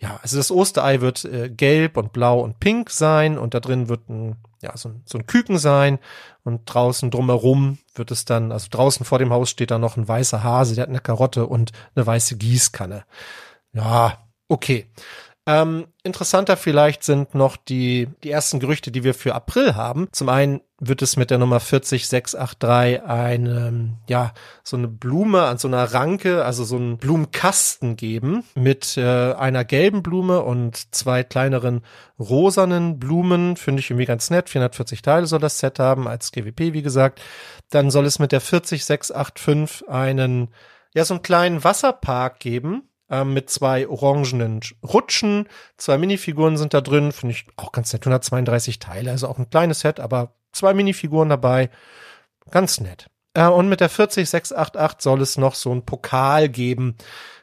ja, 0.00 0.18
also 0.22 0.38
das 0.38 0.50
Osterei 0.50 1.00
wird 1.00 1.24
äh, 1.24 1.50
gelb 1.50 1.96
und 1.96 2.12
blau 2.12 2.40
und 2.40 2.58
pink 2.58 2.90
sein 2.90 3.38
und 3.38 3.54
da 3.54 3.60
drin 3.60 3.88
wird 3.88 4.08
ein 4.08 4.36
ja, 4.62 4.76
so, 4.76 4.90
ein, 4.90 5.02
so 5.06 5.18
ein 5.18 5.26
Küken 5.26 5.58
sein 5.58 5.98
und 6.42 6.62
draußen 6.66 7.10
drumherum 7.10 7.78
wird 7.94 8.10
es 8.10 8.24
dann, 8.24 8.52
also 8.52 8.68
draußen 8.70 9.06
vor 9.06 9.18
dem 9.18 9.32
Haus 9.32 9.50
steht 9.50 9.70
da 9.70 9.78
noch 9.78 9.96
ein 9.96 10.06
weißer 10.06 10.42
Hase, 10.42 10.74
der 10.74 10.82
hat 10.82 10.90
eine 10.90 11.00
Karotte 11.00 11.46
und 11.46 11.72
eine 11.94 12.06
weiße 12.06 12.36
Gießkanne. 12.36 13.04
Ja, 13.72 14.18
okay. 14.48 14.86
Ähm, 15.50 15.88
interessanter 16.04 16.56
vielleicht 16.56 17.02
sind 17.02 17.34
noch 17.34 17.56
die, 17.56 18.08
die 18.22 18.30
ersten 18.30 18.60
Gerüchte, 18.60 18.92
die 18.92 19.02
wir 19.02 19.14
für 19.14 19.34
April 19.34 19.74
haben. 19.74 20.06
Zum 20.12 20.28
einen 20.28 20.60
wird 20.78 21.02
es 21.02 21.16
mit 21.16 21.30
der 21.30 21.38
Nummer 21.38 21.58
40683 21.58 23.02
eine, 23.02 23.98
ja, 24.08 24.32
so 24.62 24.76
eine 24.76 24.86
Blume 24.86 25.42
an 25.42 25.58
so 25.58 25.66
einer 25.66 25.92
Ranke, 25.92 26.44
also 26.44 26.62
so 26.62 26.76
einen 26.76 26.98
Blumenkasten 26.98 27.96
geben 27.96 28.44
mit 28.54 28.96
äh, 28.96 29.32
einer 29.32 29.64
gelben 29.64 30.04
Blume 30.04 30.40
und 30.42 30.94
zwei 30.94 31.24
kleineren 31.24 31.82
rosanen 32.20 33.00
Blumen. 33.00 33.56
Finde 33.56 33.80
ich 33.80 33.90
irgendwie 33.90 34.06
ganz 34.06 34.30
nett. 34.30 34.50
440 34.50 35.02
Teile 35.02 35.26
soll 35.26 35.40
das 35.40 35.58
Set 35.58 35.80
haben, 35.80 36.06
als 36.06 36.30
GWP, 36.30 36.74
wie 36.74 36.82
gesagt. 36.82 37.20
Dann 37.70 37.90
soll 37.90 38.06
es 38.06 38.20
mit 38.20 38.30
der 38.30 38.40
40685 38.40 39.88
einen, 39.88 40.54
ja, 40.94 41.04
so 41.04 41.14
einen 41.14 41.22
kleinen 41.22 41.64
Wasserpark 41.64 42.38
geben 42.38 42.84
ähm, 43.10 43.34
mit 43.34 43.50
zwei 43.50 43.88
orangenen 43.88 44.60
Rutschen. 44.82 45.48
Zwei 45.76 45.98
Minifiguren 45.98 46.56
sind 46.56 46.74
da 46.74 46.80
drin, 46.80 47.12
finde 47.12 47.34
ich 47.34 47.46
auch 47.56 47.72
ganz 47.72 47.92
nett. 47.92 48.02
132 48.02 48.78
Teile, 48.78 49.10
also 49.10 49.28
auch 49.28 49.38
ein 49.38 49.50
kleines 49.50 49.80
Set, 49.80 50.00
aber 50.00 50.34
zwei 50.52 50.74
Minifiguren 50.74 51.28
dabei. 51.28 51.70
Ganz 52.50 52.80
nett. 52.80 53.08
Äh, 53.34 53.46
und 53.46 53.68
mit 53.68 53.80
der 53.80 53.88
40688 53.88 55.02
soll 55.02 55.20
es 55.20 55.36
noch 55.36 55.54
so 55.54 55.72
ein 55.72 55.84
Pokal 55.84 56.48
geben. 56.48 56.96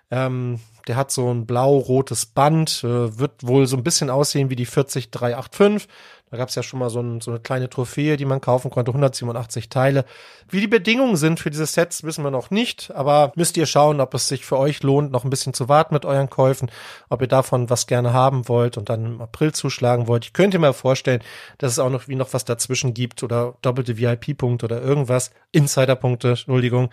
Ähm, 0.10 0.60
der 0.88 0.96
hat 0.96 1.12
so 1.12 1.32
ein 1.32 1.46
blau-rotes 1.46 2.26
Band, 2.26 2.84
äh, 2.84 3.20
wird 3.20 3.46
wohl 3.46 3.68
so 3.68 3.78
ein 3.78 3.84
bisschen 3.84 4.10
aussehen 4.10 4.50
wie 4.50 4.56
die 4.56 4.66
40385. 4.66 5.88
Da 6.30 6.36
gab 6.36 6.50
es 6.50 6.56
ja 6.56 6.64
schon 6.64 6.80
mal 6.80 6.90
so, 6.90 7.00
ein, 7.00 7.22
so, 7.22 7.32
eine 7.32 7.40
kleine 7.40 7.70
Trophäe, 7.70 8.18
die 8.18 8.26
man 8.26 8.42
kaufen 8.42 8.70
konnte, 8.70 8.92
187 8.92 9.70
Teile. 9.70 10.04
Wie 10.50 10.60
die 10.60 10.68
Bedingungen 10.68 11.16
sind 11.16 11.40
für 11.40 11.50
diese 11.50 11.66
Sets, 11.66 12.04
wissen 12.04 12.24
wir 12.24 12.32
noch 12.32 12.52
nicht, 12.52 12.92
aber 12.94 13.32
müsst 13.36 13.56
ihr 13.56 13.66
schauen, 13.66 14.02
ob 14.02 14.14
es 14.14 14.28
sich 14.28 14.46
für 14.46 14.58
euch 14.58 14.84
lohnt, 14.84 15.12
noch 15.12 15.24
ein 15.24 15.30
bisschen 15.30 15.54
zu 15.54 15.70
warten 15.70 15.94
mit 15.94 16.04
euren 16.04 16.30
Käufen, 16.30 16.70
ob 17.08 17.22
ihr 17.22 17.30
davon 17.30 17.70
was 17.70 17.88
gerne 17.88 18.12
haben 18.12 18.50
wollt 18.50 18.78
und 18.78 18.90
dann 18.90 19.06
im 19.06 19.22
April 19.22 19.54
zuschlagen 19.54 20.08
wollt. 20.08 20.26
Ich 20.26 20.34
könnte 20.34 20.60
mir 20.60 20.74
vorstellen, 20.74 21.22
dass 21.60 21.72
es 21.72 21.80
auch 21.80 21.90
noch 21.90 22.10
wie 22.10 22.16
noch 22.16 22.34
was 22.34 22.44
dazwischen 22.44 22.94
gibt 22.94 23.24
oder 23.24 23.56
doppelte 23.62 23.98
VIP-Punkte 23.98 24.66
oder 24.66 24.82
irgendwas, 24.82 25.32
Insider-Punkte, 25.54 26.30
Entschuldigung. 26.30 26.90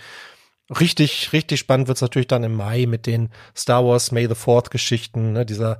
Richtig, 0.70 1.32
richtig 1.32 1.60
spannend 1.60 1.88
wird's 1.88 2.00
natürlich 2.00 2.28
dann 2.28 2.44
im 2.44 2.54
Mai 2.54 2.86
mit 2.86 3.06
den 3.06 3.30
Star 3.54 3.84
Wars 3.84 4.12
May 4.12 4.26
the 4.26 4.34
Fourth 4.34 4.70
Geschichten, 4.70 5.32
ne, 5.32 5.44
dieser 5.44 5.78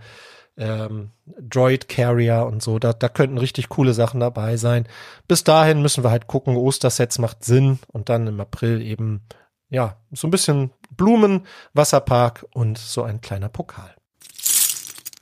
ähm, 0.57 1.11
Droid 1.27 1.89
Carrier 1.89 2.47
und 2.47 2.63
so. 2.63 2.79
Da, 2.79 2.93
da 2.93 3.09
könnten 3.09 3.39
richtig 3.39 3.71
coole 3.71 3.95
Sachen 3.95 4.21
dabei 4.21 4.57
sein. 4.57 4.87
Bis 5.27 5.43
dahin 5.43 5.83
müssen 5.83 6.05
wir 6.05 6.11
halt 6.11 6.27
gucken, 6.27 6.57
Ostersets 6.57 7.19
macht 7.19 7.45
Sinn 7.45 7.79
und 7.89 8.09
dann 8.09 8.27
im 8.27 8.41
April 8.41 8.83
eben, 8.83 9.23
ja, 9.71 9.97
so 10.13 10.27
ein 10.27 10.31
bisschen 10.31 10.71
Blumen, 10.91 11.47
Wasserpark 11.73 12.47
und 12.53 12.79
so 12.79 13.03
ein 13.03 13.21
kleiner 13.21 13.49
Pokal. 13.49 13.95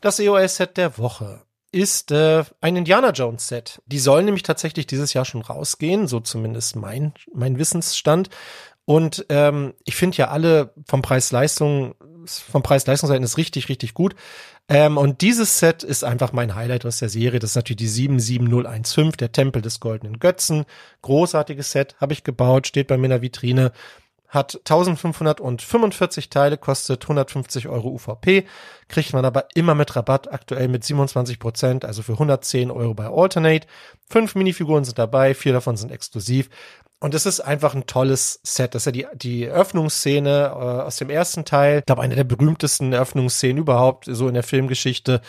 Das 0.01 0.19
EOS-Set 0.19 0.77
der 0.77 0.99
Woche 0.99 1.43
ist 1.71 2.11
äh, 2.11 2.45
ein 2.61 2.77
Indiana 2.77 3.11
Jones 3.11 3.49
Set. 3.49 3.81
Die 3.87 3.99
sollen 3.99 4.27
nämlich 4.27 4.43
tatsächlich 4.43 4.87
dieses 4.87 5.15
Jahr 5.15 5.25
schon 5.25 5.41
rausgehen, 5.41 6.07
so 6.07 6.21
zumindest 6.21 6.77
mein 6.77 7.15
mein 7.33 7.59
Wissensstand. 7.59 8.29
Und 8.85 9.27
ähm, 9.29 9.75
ich 9.85 9.95
finde 9.95 10.17
ja 10.17 10.29
alle 10.29 10.75
vom 10.87 11.03
Preis-Leistung, 11.03 11.95
vom 12.27 12.63
Preis-Leistungsverhältnis 12.63 13.37
richtig, 13.37 13.69
richtig 13.69 13.95
gut. 13.95 14.15
Ähm, 14.69 14.97
und 14.97 15.21
dieses 15.21 15.59
Set 15.59 15.83
ist 15.83 16.05
einfach 16.05 16.33
mein 16.33 16.55
Highlight 16.55 16.87
aus 16.87 16.99
der 16.99 17.09
Serie. 17.09 17.39
Das 17.39 17.51
ist 17.51 17.57
natürlich 17.57 17.79
die 17.79 17.89
77015, 17.89 19.13
der 19.13 19.33
Tempel 19.33 19.63
des 19.63 19.81
goldenen 19.81 20.19
Götzen. 20.19 20.65
Großartiges 21.03 21.71
Set, 21.71 21.97
habe 22.01 22.13
ich 22.13 22.25
gebaut, 22.25 22.67
steht 22.67 22.89
bei 22.89 22.97
mir 22.97 23.07
in 23.07 23.11
der 23.11 23.23
Vitrine. 23.23 23.73
Hat 24.29 24.55
1545 24.57 26.31
Teile, 26.31 26.57
kostet 26.57 27.03
150 27.03 27.69
Euro 27.69 27.91
UVP, 27.91 28.47
kriegt 28.89 29.13
man 29.13 29.27
aber 29.27 29.49
immer 29.55 29.75
mit 29.75 29.95
Rabatt, 29.95 30.33
aktuell 30.33 30.69
mit 30.69 30.85
27 30.85 31.39
Prozent, 31.39 31.85
also 31.85 32.03
für 32.03 32.13
110 32.13 32.71
Euro 32.71 32.95
bei 32.95 33.09
Alternate. 33.09 33.67
Fünf 34.09 34.35
Minifiguren 34.35 34.85
sind 34.85 34.99
dabei, 34.99 35.35
vier 35.35 35.53
davon 35.53 35.77
sind 35.77 35.93
exklusiv. 35.93 36.49
Und 37.03 37.15
es 37.17 37.27
ist 37.27 37.41
einfach 37.41 37.75
ein 37.75 37.87
tolles 37.87 38.39
Set. 38.45 38.77
Das 38.77 38.83
ist 38.83 38.87
ja 38.87 38.93
die, 38.93 39.07
die 39.17 39.45
Eröffnungsszene 39.47 40.53
äh, 40.55 40.83
aus 40.83 40.99
dem 40.99 41.11
ersten 41.11 41.45
Teil. 41.45 41.81
Ich 41.81 41.87
glaube, 41.87 42.01
eine 42.01 42.15
der 42.15 42.23
berühmtesten 42.23 42.93
Eröffnungsszenen 42.93 43.59
überhaupt, 43.59 44.05
so 44.09 44.29
in 44.29 44.35
der 44.35 44.45
Filmgeschichte. 44.45 45.21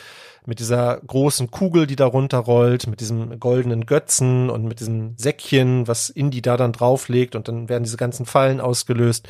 Mit 0.46 0.60
dieser 0.60 0.98
großen 1.08 1.50
Kugel, 1.50 1.88
die 1.88 1.96
da 1.96 2.06
runterrollt, 2.06 2.86
mit 2.86 3.00
diesem 3.00 3.40
goldenen 3.40 3.88
Götzen 3.88 4.52
und 4.52 4.66
mit 4.66 4.82
diesem 4.82 5.16
Säckchen, 5.18 5.88
was 5.88 6.10
Indy 6.10 6.44
da 6.44 6.58
dann 6.58 6.74
drauflegt 6.74 7.36
und 7.36 7.48
dann 7.48 7.70
werden 7.70 7.86
diese 7.86 7.98
ganzen 7.98 8.28
Fallen 8.28 8.62
ausgelöst. 8.62 9.28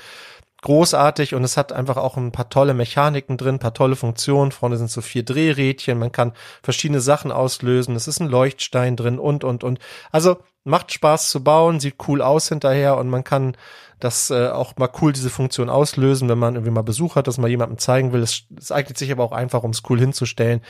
Großartig 0.63 1.35
und 1.35 1.43
es 1.43 1.57
hat 1.57 1.71
einfach 1.71 1.97
auch 1.97 2.17
ein 2.17 2.31
paar 2.31 2.49
tolle 2.49 2.73
Mechaniken 2.73 3.37
drin, 3.37 3.59
paar 3.59 3.73
tolle 3.73 3.95
Funktionen. 3.95 4.51
Vorne 4.51 4.77
sind 4.77 4.89
so 4.89 5.01
vier 5.01 5.23
Drehrädchen, 5.23 5.99
man 5.99 6.11
kann 6.11 6.33
verschiedene 6.63 7.01
Sachen 7.01 7.31
auslösen. 7.31 7.95
Es 7.95 8.07
ist 8.07 8.19
ein 8.19 8.29
Leuchtstein 8.29 8.95
drin 8.95 9.19
und, 9.19 9.43
und, 9.43 9.63
und. 9.63 9.79
Also 10.11 10.37
macht 10.63 10.91
Spaß 10.91 11.29
zu 11.29 11.43
bauen, 11.43 11.79
sieht 11.79 11.95
cool 12.07 12.21
aus 12.21 12.49
hinterher 12.49 12.97
und 12.97 13.09
man 13.09 13.23
kann 13.23 13.55
das 13.99 14.31
äh, 14.31 14.47
auch 14.47 14.75
mal 14.77 14.89
cool 15.01 15.13
diese 15.13 15.29
Funktion 15.29 15.69
auslösen, 15.69 16.27
wenn 16.29 16.39
man 16.39 16.55
irgendwie 16.55 16.71
mal 16.71 16.81
Besuch 16.81 17.15
hat, 17.15 17.27
dass 17.27 17.37
man 17.37 17.49
jemandem 17.49 17.77
zeigen 17.77 18.11
will. 18.11 18.21
Es, 18.21 18.43
es 18.57 18.71
eignet 18.71 18.97
sich 18.97 19.11
aber 19.11 19.23
auch 19.23 19.31
einfach, 19.31 19.63
um 19.63 19.71
es 19.71 19.83
cool 19.89 19.99
hinzustellen. 19.99 20.61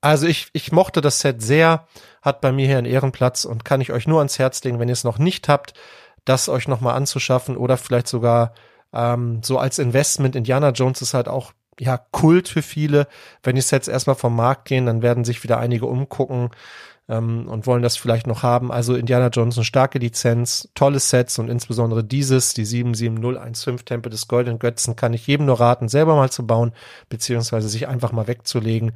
Also 0.00 0.26
ich, 0.26 0.48
ich 0.52 0.70
mochte 0.70 1.00
das 1.00 1.20
Set 1.20 1.42
sehr, 1.42 1.86
hat 2.22 2.40
bei 2.40 2.52
mir 2.52 2.66
hier 2.66 2.78
einen 2.78 2.86
Ehrenplatz 2.86 3.44
und 3.44 3.64
kann 3.64 3.80
ich 3.80 3.92
euch 3.92 4.06
nur 4.06 4.18
ans 4.18 4.38
Herz 4.38 4.62
legen, 4.62 4.78
wenn 4.78 4.88
ihr 4.88 4.92
es 4.92 5.04
noch 5.04 5.18
nicht 5.18 5.48
habt, 5.48 5.74
das 6.24 6.48
euch 6.48 6.68
nochmal 6.68 6.94
anzuschaffen 6.94 7.56
oder 7.56 7.76
vielleicht 7.76 8.08
sogar 8.08 8.54
ähm, 8.94 9.42
so 9.42 9.58
als 9.58 9.78
Investment. 9.78 10.36
Indiana 10.36 10.70
Jones 10.70 11.02
ist 11.02 11.14
halt 11.14 11.28
auch 11.28 11.52
ja 11.78 11.98
Kult 11.98 12.48
für 12.48 12.62
viele. 12.62 13.06
Wenn 13.42 13.56
die 13.56 13.62
Sets 13.62 13.88
erstmal 13.88 14.16
vom 14.16 14.36
Markt 14.36 14.66
gehen, 14.66 14.86
dann 14.86 15.02
werden 15.02 15.24
sich 15.24 15.42
wieder 15.42 15.58
einige 15.58 15.86
umgucken 15.86 16.50
ähm, 17.08 17.48
und 17.48 17.66
wollen 17.66 17.82
das 17.82 17.96
vielleicht 17.96 18.26
noch 18.26 18.42
haben. 18.42 18.72
Also 18.72 18.94
Indiana 18.94 19.28
Jones 19.28 19.56
eine 19.56 19.64
starke 19.64 19.98
Lizenz, 19.98 20.68
tolle 20.74 21.00
Sets 21.00 21.38
und 21.38 21.48
insbesondere 21.48 22.04
dieses, 22.04 22.54
die 22.54 22.64
77015 22.64 23.84
Tempel 23.84 24.10
des 24.10 24.28
Goldenen 24.28 24.58
Götzen, 24.58 24.96
kann 24.96 25.12
ich 25.12 25.26
jedem 25.26 25.46
nur 25.46 25.60
raten, 25.60 25.88
selber 25.88 26.14
mal 26.16 26.30
zu 26.30 26.46
bauen, 26.46 26.72
beziehungsweise 27.08 27.68
sich 27.68 27.88
einfach 27.88 28.12
mal 28.12 28.26
wegzulegen. 28.26 28.92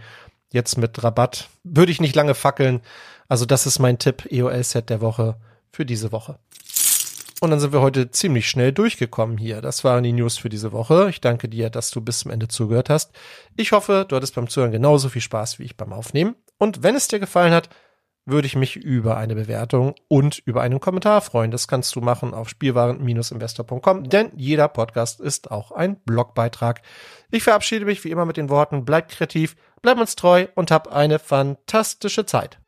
Jetzt 0.51 0.79
mit 0.79 1.03
Rabatt 1.03 1.49
würde 1.63 1.93
ich 1.93 2.01
nicht 2.01 2.17
lange 2.17 2.35
fackeln. 2.35 2.81
Also 3.29 3.45
das 3.45 3.67
ist 3.67 3.79
mein 3.79 3.99
Tipp, 3.99 4.27
EOL-Set 4.31 4.89
der 4.89 5.03
Woche 5.03 5.37
für 5.71 5.85
diese 5.85 6.13
Woche. 6.13 6.39
Und 7.41 7.51
dann 7.51 7.61
sind 7.61 7.73
wir 7.73 7.81
heute 7.81 8.11
ziemlich 8.11 8.49
schnell 8.49 8.73
durchgekommen 8.73 9.39
hier. 9.39 9.61
Das 9.61 9.85
waren 9.85 10.03
die 10.03 10.13
News 10.13 10.39
für 10.39 10.49
diese 10.49 10.73
Woche. 10.73 11.09
Ich 11.09 11.21
danke 11.21 11.49
dir, 11.49 11.71
dass 11.71 11.91
du 11.93 12.01
bis 12.01 12.21
zum 12.21 12.33
Ende 12.33 12.49
zugehört 12.49 12.91
hast. 12.91 13.13
Ich 13.57 13.71
hoffe, 13.71 14.07
du 14.09 14.17
hattest 14.17 14.35
beim 14.35 14.49
Zuhören 14.49 14.73
genauso 14.73 15.09
viel 15.09 15.23
Spaß 15.23 15.61
wie 15.61 15.65
ich 15.65 15.77
beim 15.77 15.93
Aufnehmen. 15.93 16.35
Und 16.59 16.83
wenn 16.83 16.97
es 16.97 17.07
dir 17.07 17.21
gefallen 17.21 17.53
hat, 17.53 17.69
würde 18.27 18.47
ich 18.47 18.57
mich 18.57 18.77
über 18.77 19.17
eine 19.17 19.35
Bewertung 19.35 19.95
und 20.09 20.39
über 20.39 20.63
einen 20.63 20.81
Kommentar 20.81 21.21
freuen. 21.21 21.51
Das 21.51 21.67
kannst 21.67 21.95
du 21.97 22.01
machen 22.01 22.35
auf 22.35 22.49
spielwaren-investor.com, 22.49 24.09
denn 24.09 24.33
jeder 24.37 24.69
Podcast 24.69 25.21
ist 25.21 25.51
auch 25.51 25.73
ein 25.73 26.01
Blogbeitrag. 26.01 26.83
Ich 27.31 27.45
verabschiede 27.45 27.87
mich 27.87 28.05
wie 28.05 28.11
immer 28.11 28.27
mit 28.27 28.37
den 28.37 28.51
Worten, 28.51 28.85
bleibt 28.85 29.13
kreativ, 29.13 29.57
bleibt 29.81 30.01
uns 30.01 30.15
treu 30.15 30.47
und 30.55 30.71
hab 30.71 30.89
eine 30.89 31.19
fantastische 31.19 32.27
Zeit. 32.27 32.59